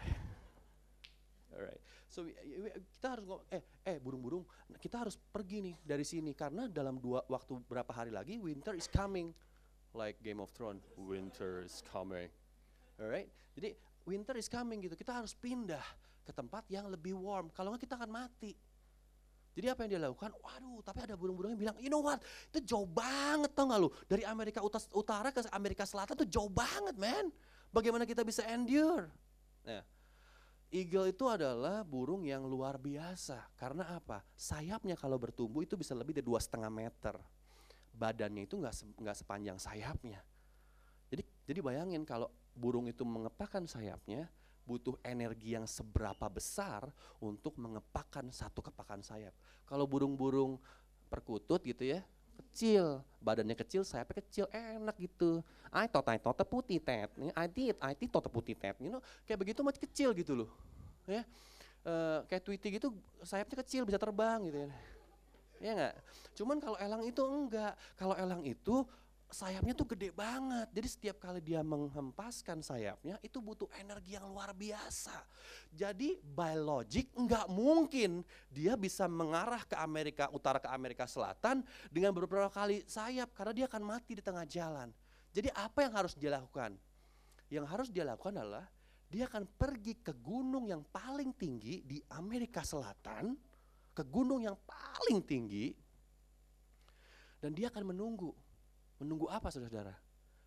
[1.54, 1.82] Alright.
[2.10, 4.44] So kita harus eh eh burung-burung
[4.82, 8.90] kita harus pergi nih dari sini karena dalam dua waktu berapa hari lagi winter is
[8.92, 9.32] coming
[9.96, 12.28] like Game of Thrones, winter is coming.
[13.00, 13.32] Alright?
[13.56, 14.94] Jadi winter is coming gitu.
[15.00, 15.84] Kita harus pindah
[16.28, 17.48] ke tempat yang lebih warm.
[17.56, 18.52] Kalau nggak kita akan mati.
[19.56, 20.36] Jadi apa yang dia lakukan?
[20.36, 22.20] Waduh, tapi ada burung-burung yang bilang, you know what?
[22.52, 23.88] Itu jauh banget tau gak lu?
[24.04, 24.60] Dari Amerika
[24.92, 27.32] Utara ke Amerika Selatan tuh jauh banget, man.
[27.72, 29.08] Bagaimana kita bisa endure?
[29.64, 29.80] Nah,
[30.76, 33.48] eagle itu adalah burung yang luar biasa.
[33.56, 34.28] Karena apa?
[34.36, 37.16] Sayapnya kalau bertumbuh itu bisa lebih dari dua setengah meter
[37.96, 40.20] badannya itu nggak nggak sepanjang sayapnya.
[41.08, 44.28] Jadi jadi bayangin kalau burung itu mengepakkan sayapnya
[44.66, 46.90] butuh energi yang seberapa besar
[47.22, 49.32] untuk mengepakkan satu kepakan sayap.
[49.70, 50.58] Kalau burung-burung
[51.06, 52.02] perkutut gitu ya,
[52.36, 55.46] kecil, badannya kecil, sayapnya kecil, enak gitu.
[55.70, 59.02] I thought I thought putih tet, I did, I did thought putih tet, you know,
[59.30, 60.50] kayak begitu masih kecil gitu loh,
[61.06, 61.22] ya.
[61.86, 62.90] Uh, kayak Tweety gitu,
[63.22, 64.70] sayapnya kecil bisa terbang gitu ya.
[65.66, 65.96] Ya enggak?
[66.38, 67.74] Cuman kalau elang itu enggak.
[67.98, 68.86] Kalau elang itu
[69.34, 70.70] sayapnya tuh gede banget.
[70.70, 75.26] Jadi setiap kali dia menghempaskan sayapnya itu butuh energi yang luar biasa.
[75.74, 78.22] Jadi by logic nggak mungkin
[78.54, 83.66] dia bisa mengarah ke Amerika Utara ke Amerika Selatan dengan beberapa kali sayap karena dia
[83.66, 84.94] akan mati di tengah jalan.
[85.34, 86.78] Jadi apa yang harus dia lakukan?
[87.50, 88.70] Yang harus dia lakukan adalah
[89.10, 93.38] dia akan pergi ke gunung yang paling tinggi di Amerika Selatan,
[93.96, 95.72] ke gunung yang paling tinggi,
[97.40, 98.36] dan dia akan menunggu
[99.00, 99.96] Menunggu apa saudara-saudara?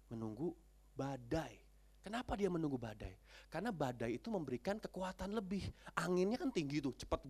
[0.09, 0.57] Menunggu
[0.97, 1.61] badai.
[2.01, 3.13] Kenapa dia menunggu badai?
[3.53, 5.69] Karena badai itu memberikan kekuatan lebih.
[5.93, 7.21] Anginnya kan tinggi tuh, cepat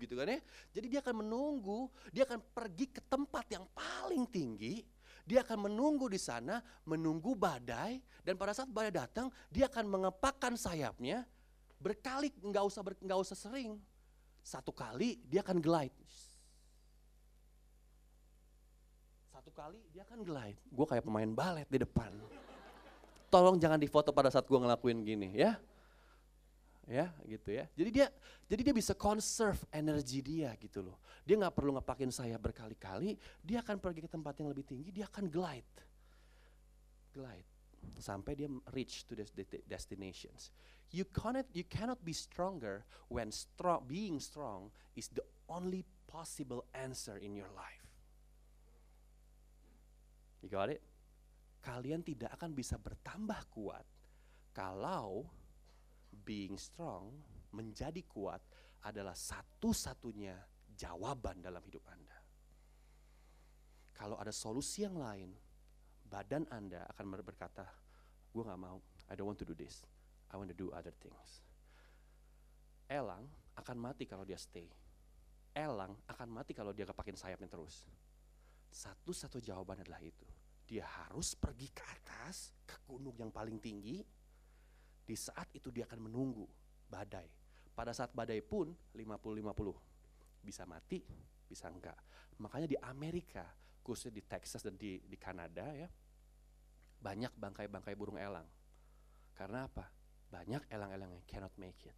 [0.00, 0.40] gitu kan ya.
[0.72, 4.80] Jadi dia akan menunggu, dia akan pergi ke tempat yang paling tinggi.
[5.28, 10.56] Dia akan menunggu di sana, menunggu badai dan pada saat badai datang, dia akan mengepakkan
[10.56, 11.24] sayapnya
[11.80, 13.76] berkali nggak usah nggak usah sering.
[14.44, 15.96] Satu kali dia akan glide
[19.44, 20.56] satu kali dia kan glide.
[20.72, 22.08] Gue kayak pemain balet di depan.
[23.28, 25.60] Tolong jangan difoto pada saat gue ngelakuin gini ya.
[26.88, 27.68] Ya gitu ya.
[27.76, 28.06] Jadi dia
[28.48, 30.96] jadi dia bisa conserve energi dia gitu loh.
[31.28, 33.20] Dia nggak perlu ngepakin saya berkali-kali.
[33.44, 34.88] Dia akan pergi ke tempat yang lebih tinggi.
[34.88, 35.76] Dia akan glide.
[37.12, 37.48] Glide
[38.00, 39.28] sampai dia reach to the
[39.68, 40.48] destinations.
[40.94, 47.18] You cannot you cannot be stronger when strong being strong is the only possible answer
[47.18, 47.82] in your life.
[50.38, 50.78] You got it?
[51.66, 53.82] Kalian tidak akan bisa bertambah kuat
[54.54, 55.26] kalau
[56.22, 57.10] being strong
[57.50, 58.38] menjadi kuat
[58.86, 60.38] adalah satu-satunya
[60.78, 62.18] jawaban dalam hidup Anda.
[63.98, 65.34] Kalau ada solusi yang lain,
[66.06, 67.66] badan Anda akan berkata,
[68.30, 68.78] gue gak mau,
[69.10, 69.80] I don't want to do this,
[70.34, 71.46] I want to do other things.
[72.90, 74.66] Elang akan mati kalau dia stay.
[75.54, 77.86] Elang akan mati kalau dia kepakin sayapnya terus.
[78.74, 80.26] Satu-satu jawaban adalah itu.
[80.66, 84.02] Dia harus pergi ke atas, ke gunung yang paling tinggi.
[85.06, 86.50] Di saat itu dia akan menunggu
[86.90, 87.30] badai.
[87.70, 90.42] Pada saat badai pun 50-50.
[90.42, 90.98] Bisa mati,
[91.46, 91.94] bisa enggak.
[92.42, 93.46] Makanya di Amerika,
[93.86, 95.86] khususnya di Texas dan di, di Kanada ya,
[96.98, 98.48] banyak bangkai-bangkai burung elang.
[99.38, 100.03] Karena apa?
[100.34, 101.94] Banyak elang-elang yang cannot make it.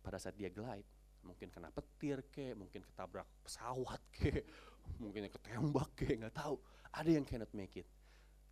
[0.00, 0.88] Pada saat dia glide,
[1.20, 4.48] mungkin kena petir ke, mungkin ketabrak pesawat ke,
[5.02, 6.56] mungkin ketembak ke, nggak tahu.
[6.96, 7.88] Ada yang cannot make it.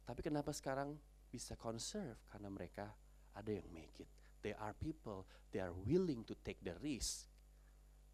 [0.05, 0.93] Tapi kenapa sekarang
[1.33, 2.21] bisa conserve?
[2.29, 2.93] Karena mereka
[3.33, 4.11] ada yang make it.
[4.45, 5.25] They are people,
[5.57, 7.25] they are willing to take the risk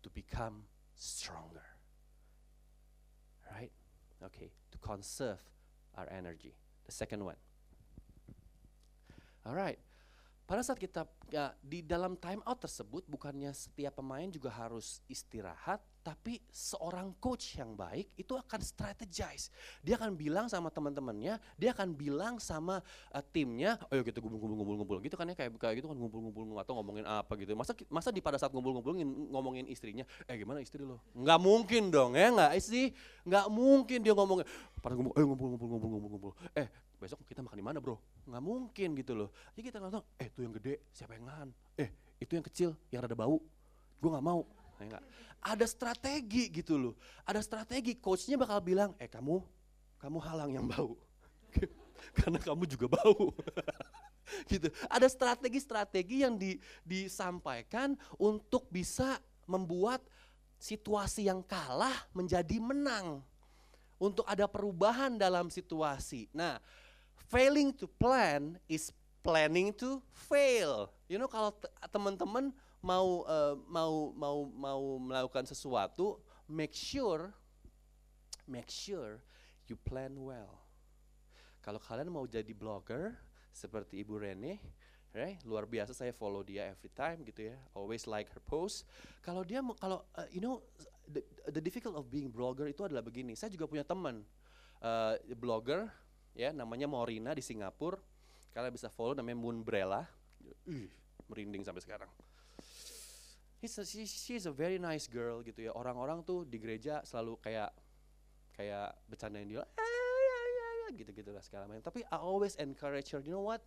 [0.06, 0.62] to become
[0.94, 1.66] stronger.
[3.50, 3.74] Right?
[4.22, 5.42] Okay, to conserve
[5.98, 6.54] our energy.
[6.86, 7.40] The second one.
[9.42, 9.78] All right.
[10.50, 15.78] Pada saat kita ya, di dalam time out tersebut bukannya setiap pemain juga harus istirahat,
[16.02, 19.54] tapi seorang coach yang baik itu akan strategize.
[19.78, 22.82] Dia akan bilang sama teman-temannya, dia akan bilang sama
[23.14, 27.06] uh, timnya, ayo kita ngumpul-ngumpul-ngumpul gitu kan ya kayak kayak gitu kan ngumpul-ngumpul atau ngomongin
[27.06, 27.54] apa gitu.
[27.54, 28.98] Masa masa di pada saat ngumpul-ngumpul
[29.30, 30.98] ngomongin istrinya, eh gimana istri lo?
[31.14, 32.90] Nggak mungkin dong ya nggak sih?
[33.22, 34.50] Nggak mungkin dia ngomongin
[34.82, 36.34] pada ngumpul, eh ngumpul-ngumpul-ngumpul-ngumpul.
[36.58, 37.96] Eh besok kita makan di mana bro?
[38.28, 39.28] Nggak mungkin gitu loh.
[39.56, 41.48] Jadi kita nonton, eh itu yang gede, siapa yang nahan?
[41.80, 41.88] Eh
[42.20, 43.40] itu yang kecil, yang rada bau,
[43.96, 44.44] gue nggak mau.
[44.80, 45.00] Ya
[45.40, 46.94] Ada strategi gitu loh.
[47.28, 49.40] Ada strategi, coachnya bakal bilang, eh kamu,
[50.00, 50.96] kamu halang yang bau.
[52.16, 53.32] Karena kamu juga bau.
[54.52, 54.72] gitu.
[54.88, 60.00] Ada strategi-strategi yang di, disampaikan untuk bisa membuat
[60.60, 63.20] situasi yang kalah menjadi menang.
[64.00, 66.24] Untuk ada perubahan dalam situasi.
[66.32, 66.56] Nah,
[67.30, 68.90] failing to plan is
[69.22, 70.90] planning to fail.
[71.06, 71.54] You know kalau
[71.88, 72.50] teman-teman
[72.82, 76.18] mau uh, mau mau mau melakukan sesuatu,
[76.50, 77.30] make sure
[78.50, 79.22] make sure
[79.70, 80.58] you plan well.
[81.62, 83.14] Kalau kalian mau jadi blogger
[83.54, 84.58] seperti Ibu Rene,
[85.14, 85.38] right?
[85.46, 87.56] Luar biasa saya follow dia every time gitu ya.
[87.76, 88.88] Always like her post.
[89.22, 90.64] Kalau dia kalau uh, you know
[91.06, 93.38] the, the difficult of being blogger itu adalah begini.
[93.38, 94.24] Saya juga punya teman
[94.82, 95.92] uh, blogger
[96.34, 97.98] ya namanya Morina di Singapura.
[98.50, 100.02] Kalian bisa follow namanya Moonbrella.
[101.30, 102.10] Merinding sampai sekarang.
[103.60, 105.72] He's a, she, she's a very nice girl gitu ya.
[105.76, 107.70] Orang-orang tuh di gereja selalu kayak
[108.56, 111.84] kayak bercandain dia, eh, ya, ya, ya, gitu-gitu lah segala macam.
[111.84, 113.60] Tapi I always encourage her, you know what?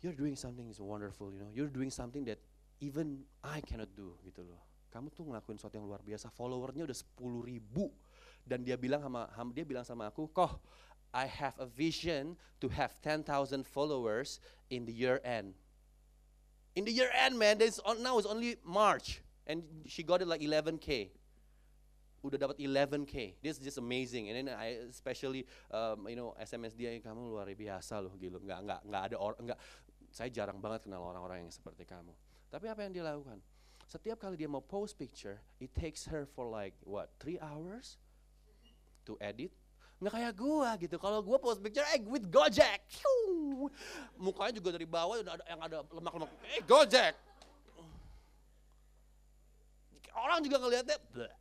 [0.00, 1.50] You're doing something is wonderful, you know.
[1.52, 2.40] You're doing something that
[2.80, 4.62] even I cannot do gitu loh.
[4.90, 6.32] Kamu tuh ngelakuin sesuatu yang luar biasa.
[6.32, 7.92] Followernya udah 10 ribu
[8.42, 10.58] dan dia bilang sama dia bilang sama aku, "Koh,
[11.12, 13.26] I have a vision to have 10,000
[13.66, 15.54] followers in the year end."
[16.76, 19.20] In the year end, man, this on, now it's only March
[19.50, 21.10] and she got it like 11k.
[22.22, 23.40] Udah dapat 11k.
[23.42, 24.30] This is just amazing.
[24.30, 28.38] And then I especially um, you know SMS dia kamu luar biasa loh gitu.
[28.38, 29.60] Nggak nggak nggak ada orang nggak
[30.14, 32.12] saya jarang banget kenal orang-orang yang seperti kamu.
[32.52, 33.40] Tapi apa yang dia lakukan?
[33.90, 37.98] Setiap kali dia mau post picture, it takes her for like what three hours
[39.02, 39.50] to edit.
[40.00, 40.96] Nggak kayak gua gitu.
[40.96, 42.80] Kalau gua post picture, eh with Gojek,
[44.16, 46.32] mukanya juga dari bawah udah ada yang ada lemak-lemak.
[46.56, 47.14] Eh Gojek.
[50.16, 51.32] Orang juga ngeliatnya, bleh.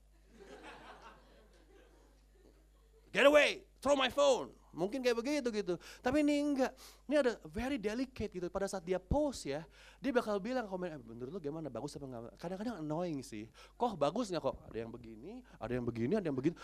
[3.09, 4.53] get away, throw my phone.
[4.69, 5.81] Mungkin kayak begitu gitu.
[5.99, 6.71] Tapi ini enggak.
[7.09, 8.47] Ini ada very delicate gitu.
[8.53, 9.65] Pada saat dia post ya,
[9.97, 12.37] dia bakal bilang komen, eh, menurut lu gimana, bagus apa enggak?
[12.37, 13.49] Kadang-kadang annoying sih.
[13.73, 14.55] Kok bagus nggak kok?
[14.69, 16.55] Ada yang begini, ada yang begini, ada yang begini.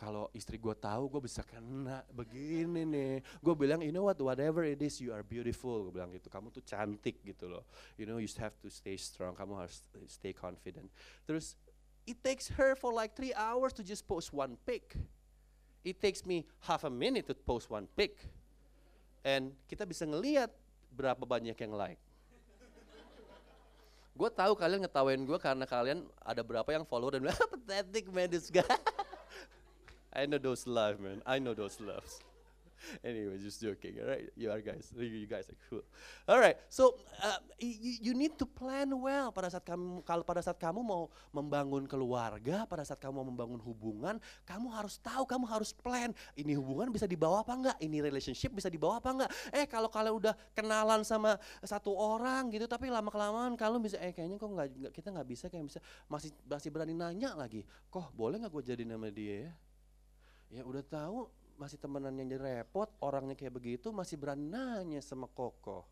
[0.00, 3.20] Kalau istri gue tahu, gue bisa kena begini nih.
[3.44, 5.84] Gue bilang, you know what, whatever it is, you are beautiful.
[5.84, 7.68] Gue bilang gitu, kamu tuh cantik gitu loh.
[8.00, 9.36] You know, you have to stay strong.
[9.36, 10.88] Kamu harus stay confident.
[11.28, 11.52] Terus,
[12.08, 14.96] it takes her for like three hours to just post one pic.
[15.84, 18.24] It takes me half a minute to post one pic.
[19.20, 20.48] And kita bisa ngeliat
[20.96, 22.00] berapa banyak yang like.
[24.16, 28.32] Gue tahu kalian ngetawain gue karena kalian ada berapa yang follow dan bilang, pathetic man
[28.32, 28.64] this guy.
[30.12, 32.20] I know those love man, I know those loves.
[33.04, 34.28] anyway, just joking, alright?
[34.36, 35.84] You are guys, you guys are cool.
[36.28, 40.56] Alright, so uh, you, you need to plan well pada saat kamu kalau pada saat
[40.56, 44.16] kamu mau membangun keluarga, pada saat kamu mau membangun hubungan,
[44.48, 46.12] kamu harus tahu, kamu harus plan.
[46.36, 47.76] Ini hubungan bisa dibawa apa enggak?
[47.80, 49.30] Ini relationship bisa dibawa apa enggak?
[49.52, 54.12] Eh kalau kalian udah kenalan sama satu orang gitu, tapi lama kelamaan kalau bisa, eh
[54.14, 58.40] kayaknya kok nggak kita nggak bisa kayak bisa masih masih berani nanya lagi, kok boleh
[58.40, 59.52] nggak gue jadi nama dia ya?
[60.50, 65.30] Ya udah tahu masih temenan yang jadi repot, orangnya kayak begitu masih berani nanya sama
[65.30, 65.86] Koko.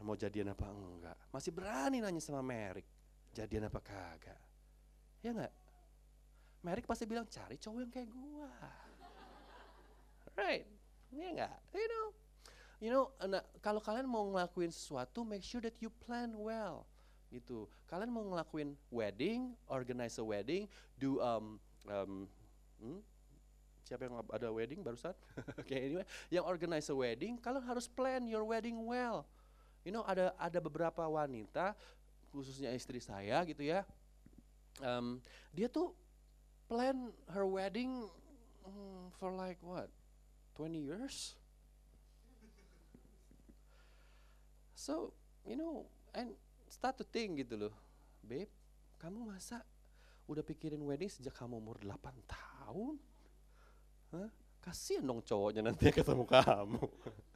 [0.00, 1.18] Mau jadian apa enggak?
[1.28, 2.88] Masih berani nanya sama Merik,
[3.36, 4.40] jadian apa kagak?
[5.20, 5.52] Ya enggak?
[6.64, 8.52] Merik pasti bilang cari cowok yang kayak gua.
[10.32, 10.64] Right?
[11.12, 11.56] Ya enggak?
[11.76, 12.06] You know,
[12.80, 16.88] you know, nah, kalau kalian mau ngelakuin sesuatu, make sure that you plan well
[17.34, 17.66] gitu.
[17.90, 21.58] Kalian mau ngelakuin wedding, organize a wedding, do um,
[21.90, 22.30] um
[22.84, 23.00] hmm,
[23.80, 25.16] siapa yang ada wedding barusan?
[25.56, 29.24] Oke, okay, anyway, yang organize a wedding, kalian harus plan your wedding well.
[29.84, 31.72] You know, ada ada beberapa wanita,
[32.32, 33.84] khususnya istri saya gitu ya,
[34.80, 35.20] um,
[35.52, 35.92] dia tuh
[36.68, 38.08] plan her wedding
[38.64, 39.92] um, for like what,
[40.56, 41.36] 20 years?
[44.74, 45.12] So,
[45.48, 46.36] you know, and
[46.68, 47.74] start to think gitu loh,
[48.20, 48.50] babe,
[49.00, 49.64] kamu masa
[50.24, 52.53] udah pikirin wedding sejak kamu umur 8 tahun?
[54.14, 54.30] Hah?
[54.64, 56.80] Kasihan dong cowoknya nanti ketemu kamu.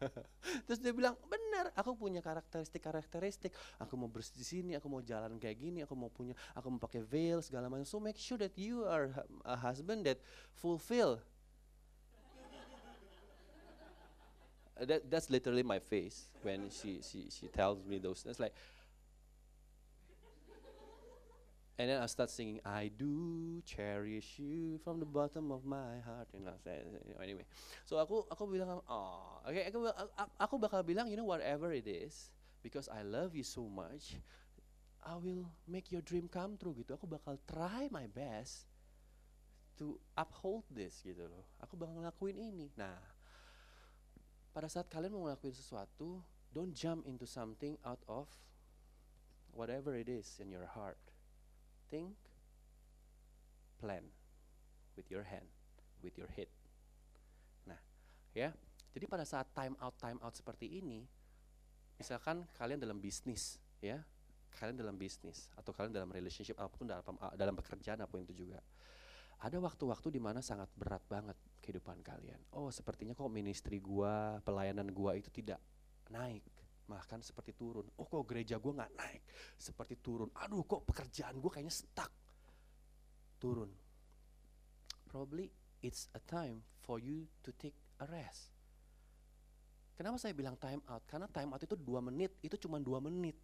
[0.64, 3.52] Terus dia bilang, benar, aku punya karakteristik-karakteristik.
[3.76, 6.80] Aku mau bersih di sini, aku mau jalan kayak gini, aku mau punya, aku mau
[6.80, 7.84] pakai veil segala macam.
[7.84, 9.12] So make sure that you are
[9.44, 10.24] a husband that
[10.56, 11.20] fulfill.
[14.88, 18.24] that that's literally my face when she she she tells me those.
[18.24, 18.56] That's like,
[21.78, 26.26] And then I start singing, I do cherish you from the bottom of my heart.
[26.34, 26.58] You know,
[27.22, 27.46] anyway.
[27.86, 29.86] So aku aku bilang, oh, okay, aku,
[30.34, 32.34] aku bakal bilang, you know, whatever it is,
[32.66, 34.18] because I love you so much,
[35.06, 36.98] I will make your dream come true gitu.
[36.98, 38.66] Aku bakal try my best
[39.78, 41.46] to uphold this gitu loh.
[41.62, 42.74] Aku bakal ngelakuin ini.
[42.74, 42.98] Nah,
[44.50, 48.26] pada saat kalian mau ngelakuin sesuatu, don't jump into something out of
[49.54, 50.98] whatever it is in your heart
[51.88, 52.14] think,
[53.81, 54.05] plan
[54.94, 55.48] with your hand,
[56.05, 56.51] with your head.
[57.64, 57.81] Nah,
[58.37, 58.53] ya.
[58.92, 61.06] Jadi pada saat time out time out seperti ini,
[62.00, 64.02] misalkan kalian dalam bisnis, ya,
[64.58, 67.04] kalian dalam bisnis atau kalian dalam relationship apa pun dalam
[67.38, 68.58] dalam pekerjaan apa pun itu juga.
[69.38, 72.42] Ada waktu-waktu di mana sangat berat banget kehidupan kalian.
[72.50, 75.62] Oh, sepertinya kok ministry gua, pelayanan gua itu tidak
[76.10, 76.42] naik
[76.88, 77.84] bahkan seperti turun.
[78.00, 79.22] Oh kok gereja gue nggak naik,
[79.60, 80.32] seperti turun.
[80.40, 82.10] Aduh kok pekerjaan gue kayaknya stuck,
[83.36, 83.68] turun.
[85.04, 85.52] Probably
[85.84, 88.48] it's a time for you to take a rest.
[89.94, 91.04] Kenapa saya bilang time out?
[91.04, 93.36] Karena time out itu dua menit, itu cuma dua menit.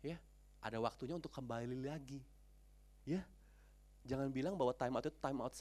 [0.00, 0.16] Ya,
[0.62, 2.22] ada waktunya untuk kembali lagi.
[3.02, 3.20] Ya,
[4.02, 5.54] jangan bilang bahwa time out itu time out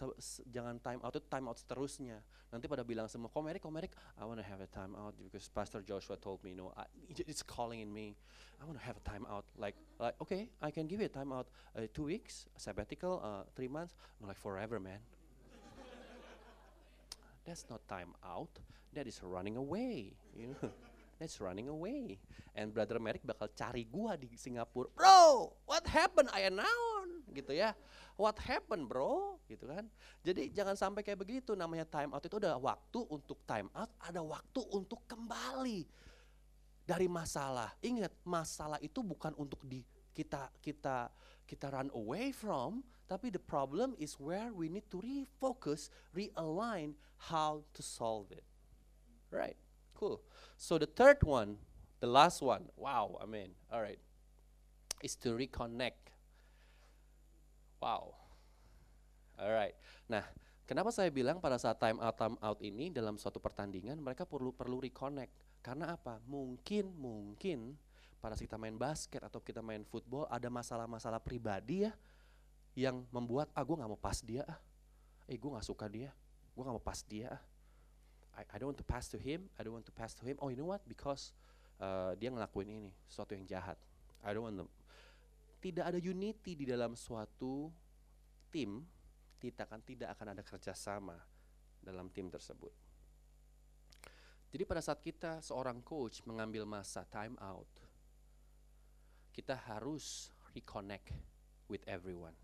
[0.50, 2.18] jangan time out itu time out seterusnya.
[2.50, 5.80] Nanti pada bilang semua, komerik komerik, I want to have a time out because Pastor
[5.86, 6.84] Joshua told me, no, I,
[7.14, 8.18] it's calling in me.
[8.60, 9.46] I want to have a time out.
[9.56, 13.48] Like, like okay, I can give you a time out, uh, two weeks, sabbatical, uh,
[13.56, 15.00] three months, no, like forever, man.
[17.48, 18.52] That's not time out.
[18.92, 20.12] That is running away.
[20.36, 20.70] You know,
[21.22, 22.20] that's running away.
[22.52, 24.92] And brother Merrick bakal cari gua di Singapura.
[24.92, 26.28] Bro, what happened?
[26.36, 26.91] I naon
[27.34, 27.74] gitu ya.
[28.20, 29.40] What happened, bro?
[29.48, 29.88] Gitu kan.
[30.22, 31.56] Jadi jangan sampai kayak begitu.
[31.58, 35.88] Namanya time out itu ada waktu untuk time out, ada waktu untuk kembali
[36.86, 37.72] dari masalah.
[37.80, 41.08] Ingat, masalah itu bukan untuk di kita kita
[41.48, 46.96] kita run away from, tapi the problem is where we need to refocus, realign
[47.32, 48.44] how to solve it.
[49.32, 49.60] Right.
[49.96, 50.24] Cool.
[50.56, 51.60] So the third one,
[52.00, 52.72] the last one.
[52.76, 54.00] Wow, I mean, all right.
[55.04, 56.11] Is to reconnect.
[57.82, 58.14] Wow.
[59.42, 59.74] Alright.
[60.06, 60.22] Nah,
[60.70, 64.54] kenapa saya bilang pada saat time out time out ini dalam suatu pertandingan mereka perlu
[64.54, 65.34] perlu reconnect.
[65.66, 66.22] Karena apa?
[66.30, 67.74] Mungkin mungkin
[68.22, 71.92] pada saat kita main basket atau kita main football ada masalah-masalah pribadi ya
[72.78, 74.62] yang membuat ah gue nggak mau pas dia ah.
[75.26, 76.14] Eh gue nggak suka dia.
[76.54, 77.42] Gue nggak mau pas dia ah.
[78.38, 79.50] I, I don't want to pass to him.
[79.58, 80.38] I don't want to pass to him.
[80.38, 80.86] Oh you know what?
[80.86, 81.34] Because
[81.82, 83.76] uh, dia ngelakuin ini sesuatu yang jahat.
[84.22, 84.70] I don't want to
[85.62, 87.70] tidak ada unity di dalam suatu
[88.50, 88.82] tim,
[89.38, 91.16] kita akan tidak akan ada kerjasama
[91.78, 92.74] dalam tim tersebut.
[94.52, 97.70] Jadi pada saat kita seorang coach mengambil masa time out,
[99.32, 101.16] kita harus reconnect
[101.72, 102.36] with everyone,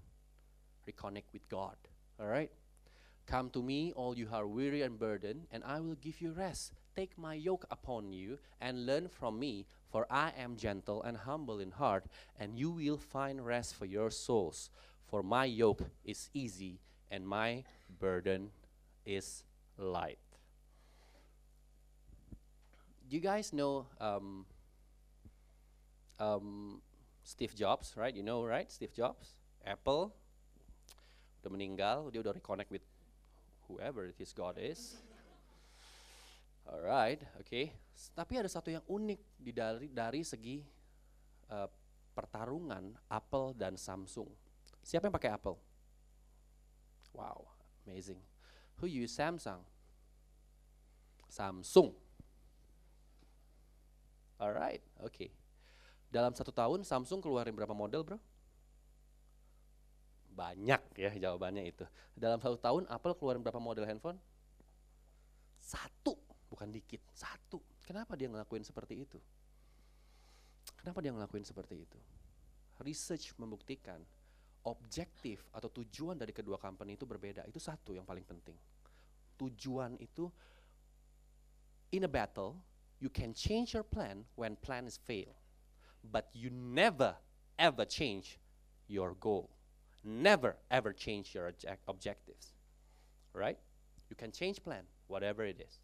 [0.88, 1.76] reconnect with God.
[2.15, 2.53] Alright?
[3.28, 6.80] Come to me, all you are weary and burdened, and I will give you rest.
[6.98, 11.60] Take my yoke upon you and learn from me, for I am gentle and humble
[11.60, 14.72] in heart, and you will find rest for your souls.
[15.06, 16.82] For my yoke is easy
[17.12, 17.64] and my
[18.00, 18.50] burden
[19.06, 19.43] is
[19.78, 20.18] light.
[23.08, 24.48] Do you guys know um,
[26.20, 26.82] um,
[27.22, 28.14] Steve Jobs, right?
[28.14, 28.72] You know, right?
[28.72, 30.12] Steve Jobs, Apple,
[31.45, 32.82] udah meninggal, dia udah reconnect with
[33.70, 34.98] whoever his God is.
[36.68, 37.47] Alright, oke.
[37.47, 37.72] Okay.
[38.13, 40.61] Tapi ada satu yang unik di dari dari segi
[41.49, 41.70] uh,
[42.11, 44.28] pertarungan Apple dan Samsung.
[44.84, 45.55] Siapa yang pakai Apple?
[47.15, 47.47] Wow,
[47.88, 48.20] amazing.
[48.78, 49.63] Who use Samsung?
[51.32, 51.95] Samsung.
[54.38, 55.11] Alright, oke.
[55.11, 55.30] Okay.
[56.07, 58.20] Dalam satu tahun Samsung keluarin berapa model, bro?
[60.36, 61.84] Banyak ya jawabannya itu.
[62.13, 64.22] Dalam satu tahun Apple keluarin berapa model handphone?
[65.57, 66.15] Satu,
[66.48, 67.60] bukan dikit, satu.
[67.84, 69.20] Kenapa dia ngelakuin seperti itu?
[70.80, 72.00] Kenapa dia ngelakuin seperti itu?
[72.84, 74.00] Research membuktikan
[74.68, 77.48] objektif atau tujuan dari kedua company itu berbeda.
[77.48, 78.56] Itu satu yang paling penting.
[79.39, 80.28] Tujuan itu
[81.91, 82.60] in a battle,
[83.00, 85.36] you can change your plan when plan is fail.
[86.04, 87.16] But you never
[87.58, 88.39] ever change
[88.88, 89.50] your goal.
[90.04, 92.54] Never ever change your object objectives.
[93.34, 93.58] Right?
[94.10, 95.80] You can change plan, whatever it is.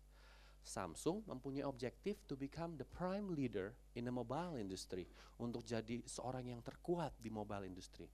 [0.64, 5.04] Samsung mempunyai objektif to become the prime leader in the mobile industry
[5.36, 8.08] untuk jadi seorang yang terkuat di mobile industry.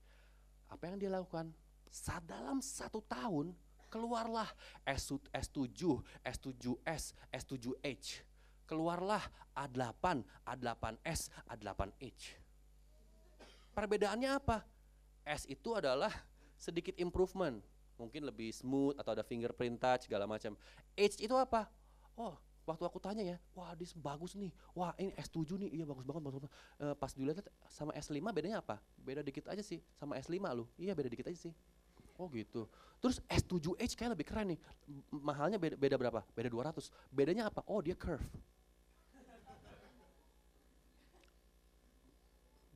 [0.73, 1.53] Apa yang dia lakukan?
[1.89, 3.53] Saat dalam satu tahun
[3.89, 4.49] keluarlah
[4.85, 8.25] S, S7, S7S, S7H.
[8.69, 9.21] Keluarlah
[9.57, 10.05] A8,
[10.45, 12.37] A8S, A8H.
[13.73, 14.61] Perbedaannya apa?
[15.25, 16.13] S itu adalah
[16.53, 17.61] sedikit improvement,
[17.97, 20.53] mungkin lebih smooth atau ada fingerprint touch segala macam.
[20.93, 21.65] H itu apa?
[22.19, 22.35] Oh,
[22.67, 26.21] waktu aku tanya ya, wah this bagus nih, wah ini S7 nih, iya bagus banget,
[26.27, 26.53] bagus banget.
[26.75, 28.75] Uh, pas dilihat sama S5 bedanya apa?
[28.99, 31.55] Beda dikit aja sih, sama S5 lu, iya beda dikit aja sih.
[32.19, 32.67] Oh gitu.
[32.99, 34.59] Terus S7H kayak lebih keren nih,
[35.07, 36.19] mahalnya beda, beda berapa?
[36.35, 36.91] Beda 200.
[37.07, 37.63] Bedanya apa?
[37.63, 38.27] Oh dia curve.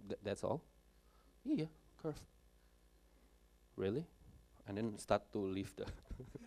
[0.07, 0.63] Th that's all?
[1.43, 1.67] Iya,
[1.99, 2.19] curve.
[3.75, 4.07] Really?
[4.63, 5.83] And then start to leave the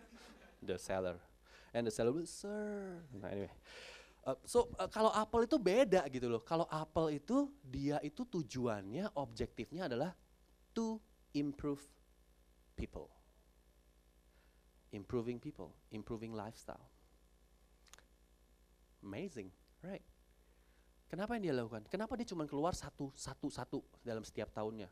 [0.67, 1.21] the seller.
[1.73, 3.03] And the will, sir.
[3.13, 3.51] Nah anyway.
[4.27, 6.43] Uh, so uh, kalau Apple itu beda gitu loh.
[6.43, 10.11] Kalau Apple itu dia itu tujuannya, objektifnya adalah
[10.75, 10.99] to
[11.31, 11.79] improve
[12.75, 13.07] people.
[14.91, 16.91] Improving people, improving lifestyle.
[18.99, 19.47] Amazing,
[19.79, 20.03] right?
[21.07, 21.87] Kenapa yang dia lakukan?
[21.87, 24.91] Kenapa dia cuma keluar satu, satu, satu dalam setiap tahunnya?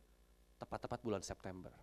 [0.55, 1.75] Tepat-tepat bulan September.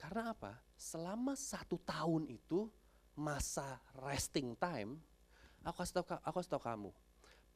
[0.00, 0.56] Karena apa?
[0.80, 2.72] Selama satu tahun itu
[3.18, 5.02] masa resting time,
[5.66, 6.90] aku kasih tahu aku kasih tahu kamu.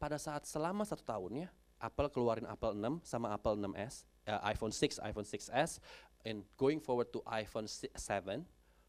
[0.03, 1.49] Pada saat selama satu tahun ya,
[1.79, 5.79] Apple keluarin Apple 6 sama Apple 6s, uh, iPhone 6, iPhone 6s,
[6.27, 7.95] and going forward to iPhone 7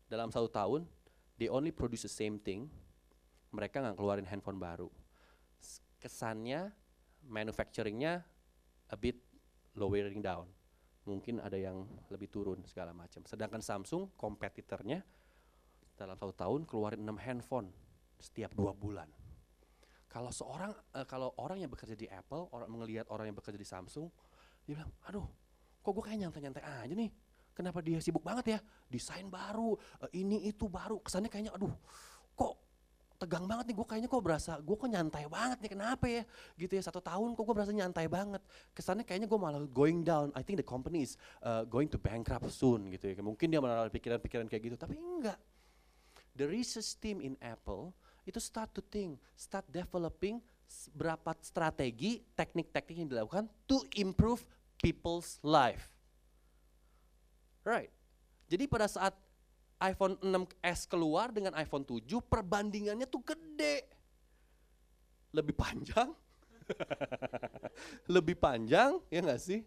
[0.09, 0.89] dalam satu tahun
[1.37, 2.65] they only produce the same thing.
[3.53, 4.89] Mereka nggak keluarin handphone baru.
[6.01, 6.73] Kesannya
[7.29, 8.25] manufacturingnya
[8.89, 9.21] a bit
[9.77, 10.49] lowering down.
[11.05, 13.21] Mungkin ada yang lebih turun segala macam.
[13.29, 15.05] Sedangkan Samsung kompetitornya
[15.93, 17.69] dalam satu tahun keluarin 6 handphone
[18.17, 19.09] setiap dua bulan.
[20.07, 23.65] Kalau seorang eh, kalau orang yang bekerja di Apple orang melihat orang yang bekerja di
[23.67, 24.07] Samsung
[24.63, 25.25] dia bilang aduh
[25.83, 27.11] kok gue kayak nyantai-nyantai aja nih?
[27.53, 28.59] Kenapa dia sibuk banget ya?
[28.87, 29.75] Desain baru
[30.05, 31.01] eh, ini itu baru.
[31.01, 31.73] Kesannya kayaknya aduh
[32.37, 32.53] kok
[33.19, 33.75] tegang banget nih?
[33.75, 36.23] Gue kayaknya kok berasa gue kok nyantai banget nih kenapa ya?
[36.61, 38.41] Gitu ya satu tahun kok gue berasa nyantai banget.
[38.71, 40.29] Kesannya kayaknya gue malah going down.
[40.37, 43.17] I think the company is uh, going to bankrupt soon gitu ya.
[43.19, 45.35] Mungkin dia malah pikiran-pikiran kayak gitu tapi enggak
[46.33, 50.39] the research team in Apple itu start to think, start developing
[50.95, 54.41] berapa strategi, teknik-teknik yang dilakukan to improve
[54.81, 55.93] people's life.
[57.63, 57.91] Right.
[58.49, 59.15] Jadi pada saat
[59.79, 63.87] iPhone 6s keluar dengan iPhone 7, perbandingannya tuh gede.
[65.33, 66.13] Lebih panjang,
[68.15, 69.65] lebih panjang, ya nggak sih?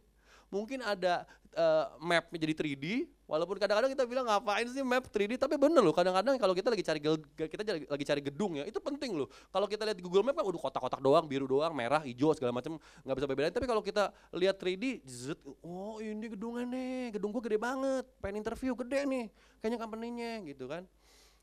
[0.57, 2.85] Mungkin ada eh, mapnya jadi 3D,
[3.29, 5.93] walaupun kadang-kadang kita bilang ngapain sih map 3D, tapi bener loh.
[5.93, 9.29] Kadang-kadang kalau kita lagi cari kita lagi, cari gedung ya, itu penting loh.
[9.53, 12.57] Kalau kita lihat di Google Map kan udah kotak-kotak doang, biru doang, merah, hijau segala
[12.57, 13.53] macam nggak bisa bedain.
[13.53, 18.41] Tapi kalau kita lihat 3D, zet, oh ini gedungnya nih, gedung gua gede banget, pengen
[18.41, 19.25] interview gede nih,
[19.61, 20.89] kayaknya company-nya gitu kan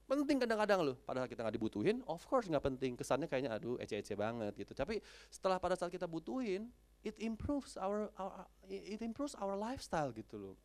[0.03, 2.93] penting kadang-kadang loh padahal kita nggak dibutuhin of course nggak penting.
[2.99, 4.75] Kesannya kayaknya aduh ece-ece banget gitu.
[4.75, 4.99] Tapi
[5.31, 6.69] setelah pada saat kita butuhin
[7.03, 10.55] it improves our, our it improves our lifestyle gitu loh.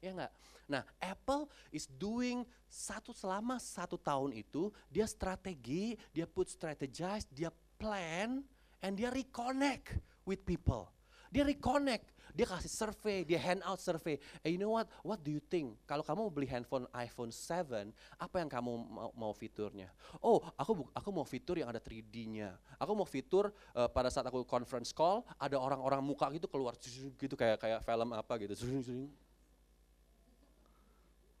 [0.00, 0.32] Ya nggak?
[0.70, 7.50] Nah Apple is doing satu selama satu tahun itu dia strategi dia put strategize dia
[7.80, 8.44] plan
[8.80, 10.88] and dia reconnect with people
[11.30, 14.18] dia reconnect dia kasih survei, dia hand out survei.
[14.46, 14.86] Eh, you know what?
[15.02, 15.74] What do you think?
[15.86, 19.90] Kalau kamu mau beli handphone iPhone 7, apa yang kamu mau, mau fiturnya?
[20.22, 22.54] Oh, aku aku mau fitur yang ada 3D-nya.
[22.78, 26.78] Aku mau fitur eh, pada saat aku conference call ada orang-orang muka gitu keluar
[27.18, 28.54] gitu kayak kayak film apa gitu.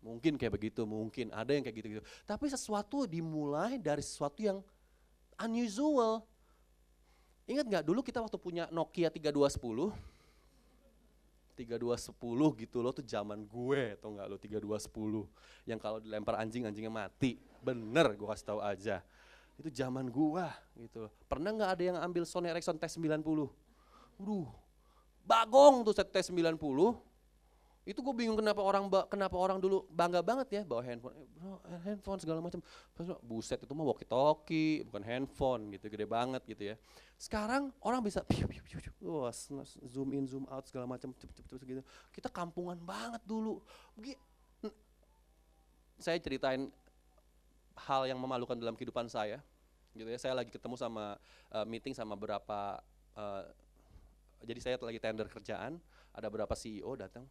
[0.00, 2.02] Mungkin kayak begitu, mungkin ada yang kayak gitu-gitu.
[2.24, 4.58] Tapi sesuatu dimulai dari sesuatu yang
[5.36, 6.24] unusual.
[7.48, 9.92] Ingat nggak dulu kita waktu punya Nokia 3210
[11.60, 14.36] 3210 gitu loh tuh zaman gue tau nggak lo?
[14.40, 17.36] 3210 yang kalau dilempar anjing anjingnya mati.
[17.60, 19.04] Bener gue kasih tahu aja.
[19.60, 23.20] Itu zaman gua gitu pernah nggak ada yang ambil Sony Ericsson T90
[24.16, 24.48] Waduh
[25.28, 26.56] bagong tuh set T90
[27.88, 31.56] itu gue bingung kenapa orang kenapa orang dulu bangga banget ya bawa handphone Eh, bro
[31.80, 32.60] handphone segala macam.
[33.24, 36.76] Buset itu mah walkie talkie bukan handphone gitu gede banget gitu ya.
[37.16, 39.48] Sekarang orang bisa piu, piu, piu, piu, s-
[39.88, 41.82] zoom in zoom out segala macam cepet gitu.
[42.12, 43.64] Kita kampungan banget dulu.
[46.00, 46.68] Saya ceritain
[47.88, 49.40] hal yang memalukan dalam kehidupan saya
[49.96, 50.20] gitu ya.
[50.20, 51.16] Saya lagi ketemu sama
[51.52, 52.76] eh, meeting sama beberapa
[53.16, 53.44] eh,
[54.44, 55.76] jadi saya lagi tender kerjaan
[56.12, 57.28] ada beberapa CEO datang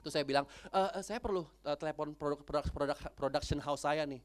[0.00, 4.04] Terus saya bilang, "Eh, eh, saya perlu eh, telepon produk, produk, produk, production house saya
[4.04, 4.20] nih.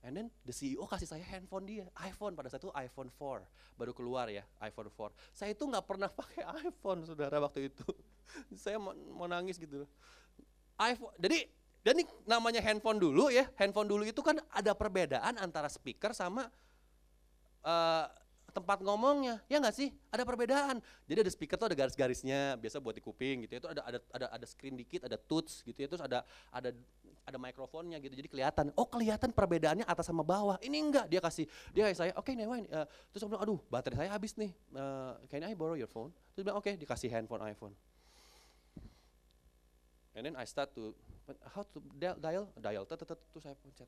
[0.00, 3.44] And then the CEO kasih saya handphone dia, iPhone pada saat itu iPhone 4
[3.76, 5.12] baru keluar ya, iPhone 4.
[5.36, 7.84] Saya itu nggak pernah pakai iPhone saudara waktu itu.
[8.64, 9.84] saya mau, mau nangis gitu.
[10.80, 11.44] iPhone, jadi
[11.84, 16.48] dan ini namanya handphone dulu ya, handphone dulu itu kan ada perbedaan antara speaker sama
[17.64, 18.06] eh,
[18.50, 19.94] tempat ngomongnya, ya nggak sih?
[20.10, 20.82] Ada perbedaan.
[21.06, 23.56] Jadi ada speaker tuh ada garis-garisnya, biasa buat di kuping gitu.
[23.56, 23.58] ya.
[23.62, 25.88] Itu ada ada ada ada screen dikit, ada touch gitu ya.
[25.88, 26.70] Terus ada ada
[27.24, 28.12] ada mikrofonnya gitu.
[28.12, 28.74] Jadi kelihatan.
[28.74, 30.58] Oh kelihatan perbedaannya atas sama bawah.
[30.60, 31.06] Ini enggak.
[31.06, 32.66] Dia kasih dia kasih saya, oke Newain.
[32.66, 34.50] eh, terus aku bilang, aduh baterai saya habis nih.
[34.52, 36.10] Eh, can I borrow your phone?
[36.34, 37.74] Terus bilang oke, dikasih handphone iPhone.
[40.18, 40.90] And then I start to
[41.54, 43.06] how to dial dial dial terus
[43.38, 43.86] saya pencet.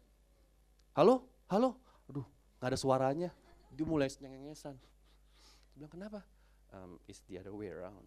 [0.95, 1.81] Halo, halo.
[2.07, 2.27] Aduh,
[2.61, 3.31] nggak ada suaranya.
[3.73, 4.77] Dia mulai nyengengesan.
[4.77, 6.21] Dia bilang kenapa?
[6.73, 8.05] Um, it's the other way around.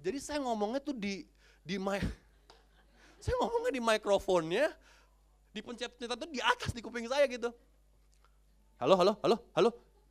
[0.00, 1.24] Jadi saya ngomongnya tuh di
[1.64, 2.04] di mic,
[3.24, 4.66] saya ngomongnya di mikrofonnya,
[5.56, 7.48] di pencet-pencetan tuh di atas di kuping saya gitu.
[8.76, 9.70] Halo, halo, halo, halo.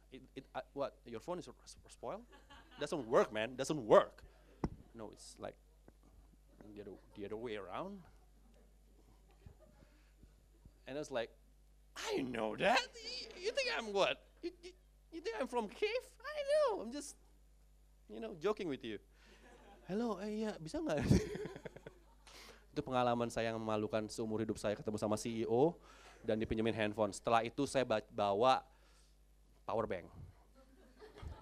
[0.09, 0.97] It, it, uh, what?
[1.05, 1.45] Your phone is
[1.89, 2.25] spoiled?
[2.81, 3.53] Doesn't work, man.
[3.53, 4.25] Doesn't work.
[4.97, 5.55] No, it's like
[6.73, 8.01] the other, the other way around.
[10.87, 11.29] And I was like,
[11.95, 12.79] I know that.
[13.55, 14.19] Think I'm what?
[14.43, 14.71] You, you,
[15.15, 16.03] you think I'm from cave?
[16.19, 16.83] I know.
[16.83, 17.15] I'm just,
[18.11, 18.99] you know, joking with you.
[19.87, 20.97] Hello, eh, iya, bisa nggak?
[22.75, 25.79] itu pengalaman saya yang memalukan seumur hidup saya ketemu sama CEO
[26.27, 27.15] dan dipinjemin handphone.
[27.15, 28.59] Setelah itu saya ba- bawa
[29.63, 30.11] power bank.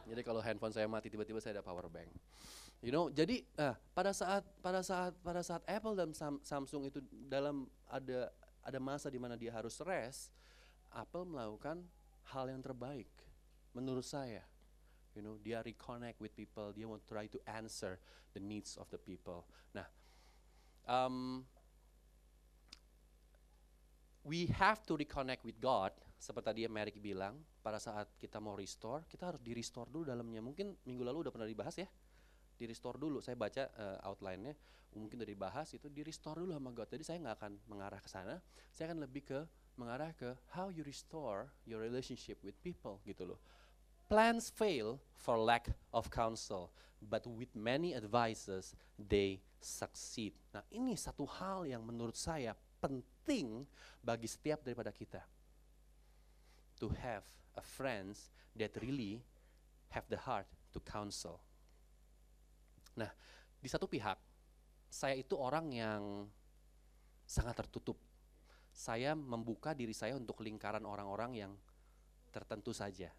[0.05, 2.11] Jadi kalau handphone saya mati tiba-tiba saya ada power bank.
[2.83, 6.99] You know, jadi uh, pada saat pada saat pada saat Apple dan Sam, Samsung itu
[7.31, 8.29] dalam ada
[8.61, 10.29] ada masa di mana dia harus rest,
[10.91, 11.81] Apple melakukan
[12.31, 13.11] hal yang terbaik
[13.75, 14.45] menurut saya.
[15.13, 18.01] You know, dia reconnect with people, dia want try to answer
[18.33, 19.45] the needs of the people.
[19.69, 19.85] Nah,
[20.89, 21.45] um,
[24.25, 29.05] we have to reconnect with God, seperti tadi Merrick bilang, pada saat kita mau restore,
[29.05, 30.41] kita harus di restore dulu dalamnya.
[30.41, 31.85] Mungkin minggu lalu udah pernah dibahas ya,
[32.57, 33.21] di restore dulu.
[33.21, 34.57] Saya baca uh, outline-nya,
[34.97, 36.89] mungkin dari bahas itu di restore dulu sama God.
[36.89, 38.41] Jadi saya nggak akan mengarah ke sana,
[38.73, 39.39] saya akan lebih ke
[39.75, 43.39] mengarah ke how you restore your relationship with people gitu loh.
[44.11, 46.69] Plans fail for lack of counsel,
[47.01, 50.35] but with many advices they succeed.
[50.53, 52.53] Nah ini satu hal yang menurut saya
[52.83, 53.63] penting
[54.03, 55.23] bagi setiap daripada kita.
[56.83, 57.23] To have
[57.55, 58.27] a friends
[58.59, 59.23] that really
[59.95, 61.39] have the heart to counsel.
[62.97, 63.09] Nah,
[63.57, 64.17] di satu pihak,
[64.89, 66.01] saya itu orang yang
[67.25, 67.97] sangat tertutup.
[68.73, 71.53] Saya membuka diri saya untuk lingkaran orang-orang yang
[72.33, 73.13] tertentu saja.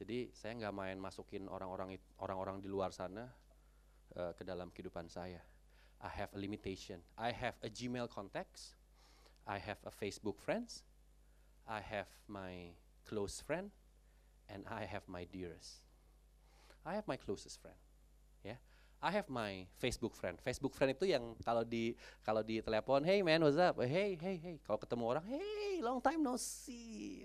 [0.00, 3.28] Jadi saya nggak main masukin orang-orang orang-orang di luar sana
[4.16, 5.44] uh, ke dalam kehidupan saya.
[6.00, 7.04] I have a limitation.
[7.20, 8.72] I have a Gmail contacts.
[9.44, 10.88] I have a Facebook friends.
[11.68, 12.72] I have my
[13.04, 13.68] close friend,
[14.48, 15.84] and I have my dearest.
[16.88, 17.76] I have my closest friend.
[19.00, 20.36] I have my Facebook friend.
[20.44, 23.80] Facebook friend itu yang kalau di kalau di telepon, hey man, what's up?
[23.80, 24.56] Hey, hey, hey.
[24.60, 27.24] Kalau ketemu orang, hey, long time no see.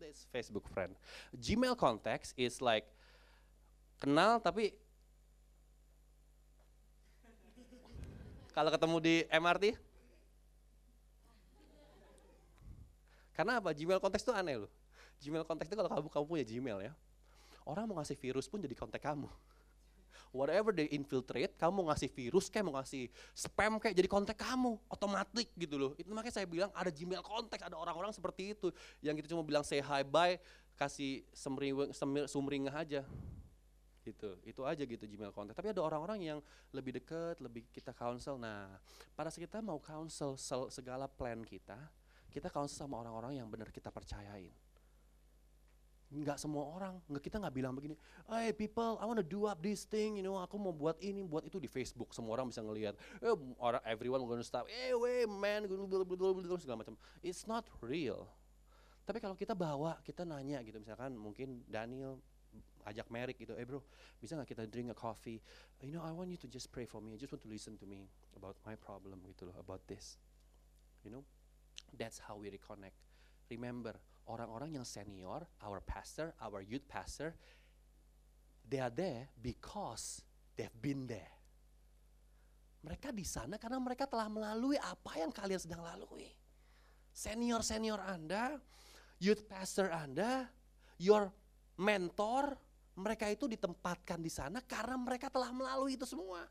[0.00, 0.96] This Facebook friend.
[1.36, 2.88] Gmail contacts is like
[4.00, 4.72] kenal tapi
[8.56, 9.76] kalau ketemu di MRT
[13.40, 13.72] Karena apa?
[13.72, 14.72] Gmail konteks itu aneh loh.
[15.16, 16.92] Gmail konteks itu kalau kamu kamu punya Gmail ya,
[17.64, 19.32] orang mau ngasih virus pun jadi kontak kamu.
[20.30, 25.50] Whatever they infiltrate, kamu ngasih virus kayak mau ngasih spam kayak jadi kontak kamu, otomatis
[25.58, 25.92] gitu loh.
[25.98, 28.70] Itu makanya saya bilang ada Gmail konteks, ada orang-orang seperti itu.
[29.02, 30.38] Yang kita cuma bilang say hi bye,
[30.78, 31.90] kasih sumring,
[32.30, 33.02] sumringah aja.
[34.06, 34.30] Gitu.
[34.46, 35.58] Itu aja gitu Gmail kontak.
[35.58, 36.38] Tapi ada orang-orang yang
[36.70, 38.38] lebih dekat lebih kita counsel.
[38.38, 38.78] Nah
[39.18, 40.38] pada saat kita mau counsel
[40.70, 41.76] segala plan kita
[42.30, 44.54] kita counsel sama orang-orang yang benar kita percayain
[46.10, 47.94] nggak semua orang nggak kita nggak bilang begini
[48.26, 51.46] hey people I wanna do up this thing you know aku mau buat ini buat
[51.46, 55.70] itu di Facebook semua orang bisa ngelihat eh, orang everyone gonna stop eh hey, man
[55.70, 58.26] segala macam it's not real
[59.06, 62.18] tapi kalau kita bawa kita nanya gitu misalkan mungkin Daniel
[62.86, 63.84] ajak Merrick gitu, eh bro,
[64.18, 65.38] bisa nggak kita drink a coffee?
[65.84, 67.12] You know, I want you to just pray for me.
[67.12, 70.16] I just want to listen to me about my problem gitu loh, about this.
[71.04, 71.24] You know,
[71.96, 72.96] that's how we reconnect.
[73.52, 73.96] Remember,
[74.28, 77.32] orang-orang yang senior, our pastor, our youth pastor,
[78.66, 80.20] they are there because
[80.54, 81.32] they've been there.
[82.80, 86.32] Mereka di sana karena mereka telah melalui apa yang kalian sedang lalui.
[87.12, 88.56] Senior-senior Anda,
[89.20, 90.48] youth pastor Anda,
[90.96, 91.28] your
[91.76, 92.56] mentor,
[92.96, 96.48] mereka itu ditempatkan di sana karena mereka telah melalui itu semua.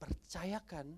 [0.00, 0.96] Percayakan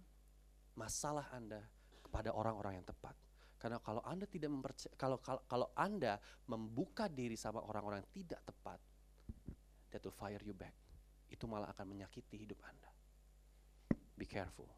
[0.79, 1.63] masalah Anda
[2.03, 3.15] kepada orang-orang yang tepat.
[3.59, 8.41] Karena kalau Anda tidak mempercaya, kalau, kalau kalau Anda membuka diri sama orang-orang yang tidak
[8.47, 8.79] tepat,
[9.91, 10.75] that will fire you back.
[11.27, 12.91] Itu malah akan menyakiti hidup Anda.
[14.15, 14.71] Be careful.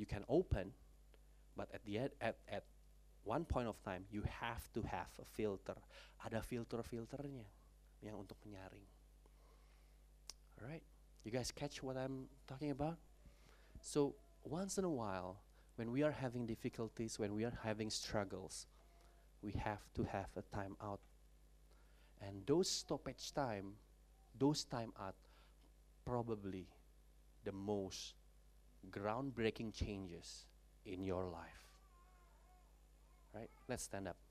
[0.00, 0.72] You can open,
[1.52, 2.64] but at the end, at, at
[3.28, 5.76] one point of time, you have to have a filter.
[6.24, 7.44] Ada filter-filternya
[8.00, 8.88] yang untuk menyaring.
[10.56, 10.82] Alright,
[11.26, 12.96] you guys catch what I'm talking about?
[13.82, 14.16] So
[14.46, 15.41] once in a while,
[15.76, 18.66] when we are having difficulties, when we are having struggles,
[19.42, 21.00] we have to have a time out.
[22.20, 23.74] And those stoppage time,
[24.38, 25.16] those time out,
[26.04, 26.66] probably
[27.44, 28.14] the most
[28.90, 30.46] groundbreaking changes
[30.84, 31.66] in your life.
[33.34, 33.50] Right?
[33.68, 34.21] Let's stand up.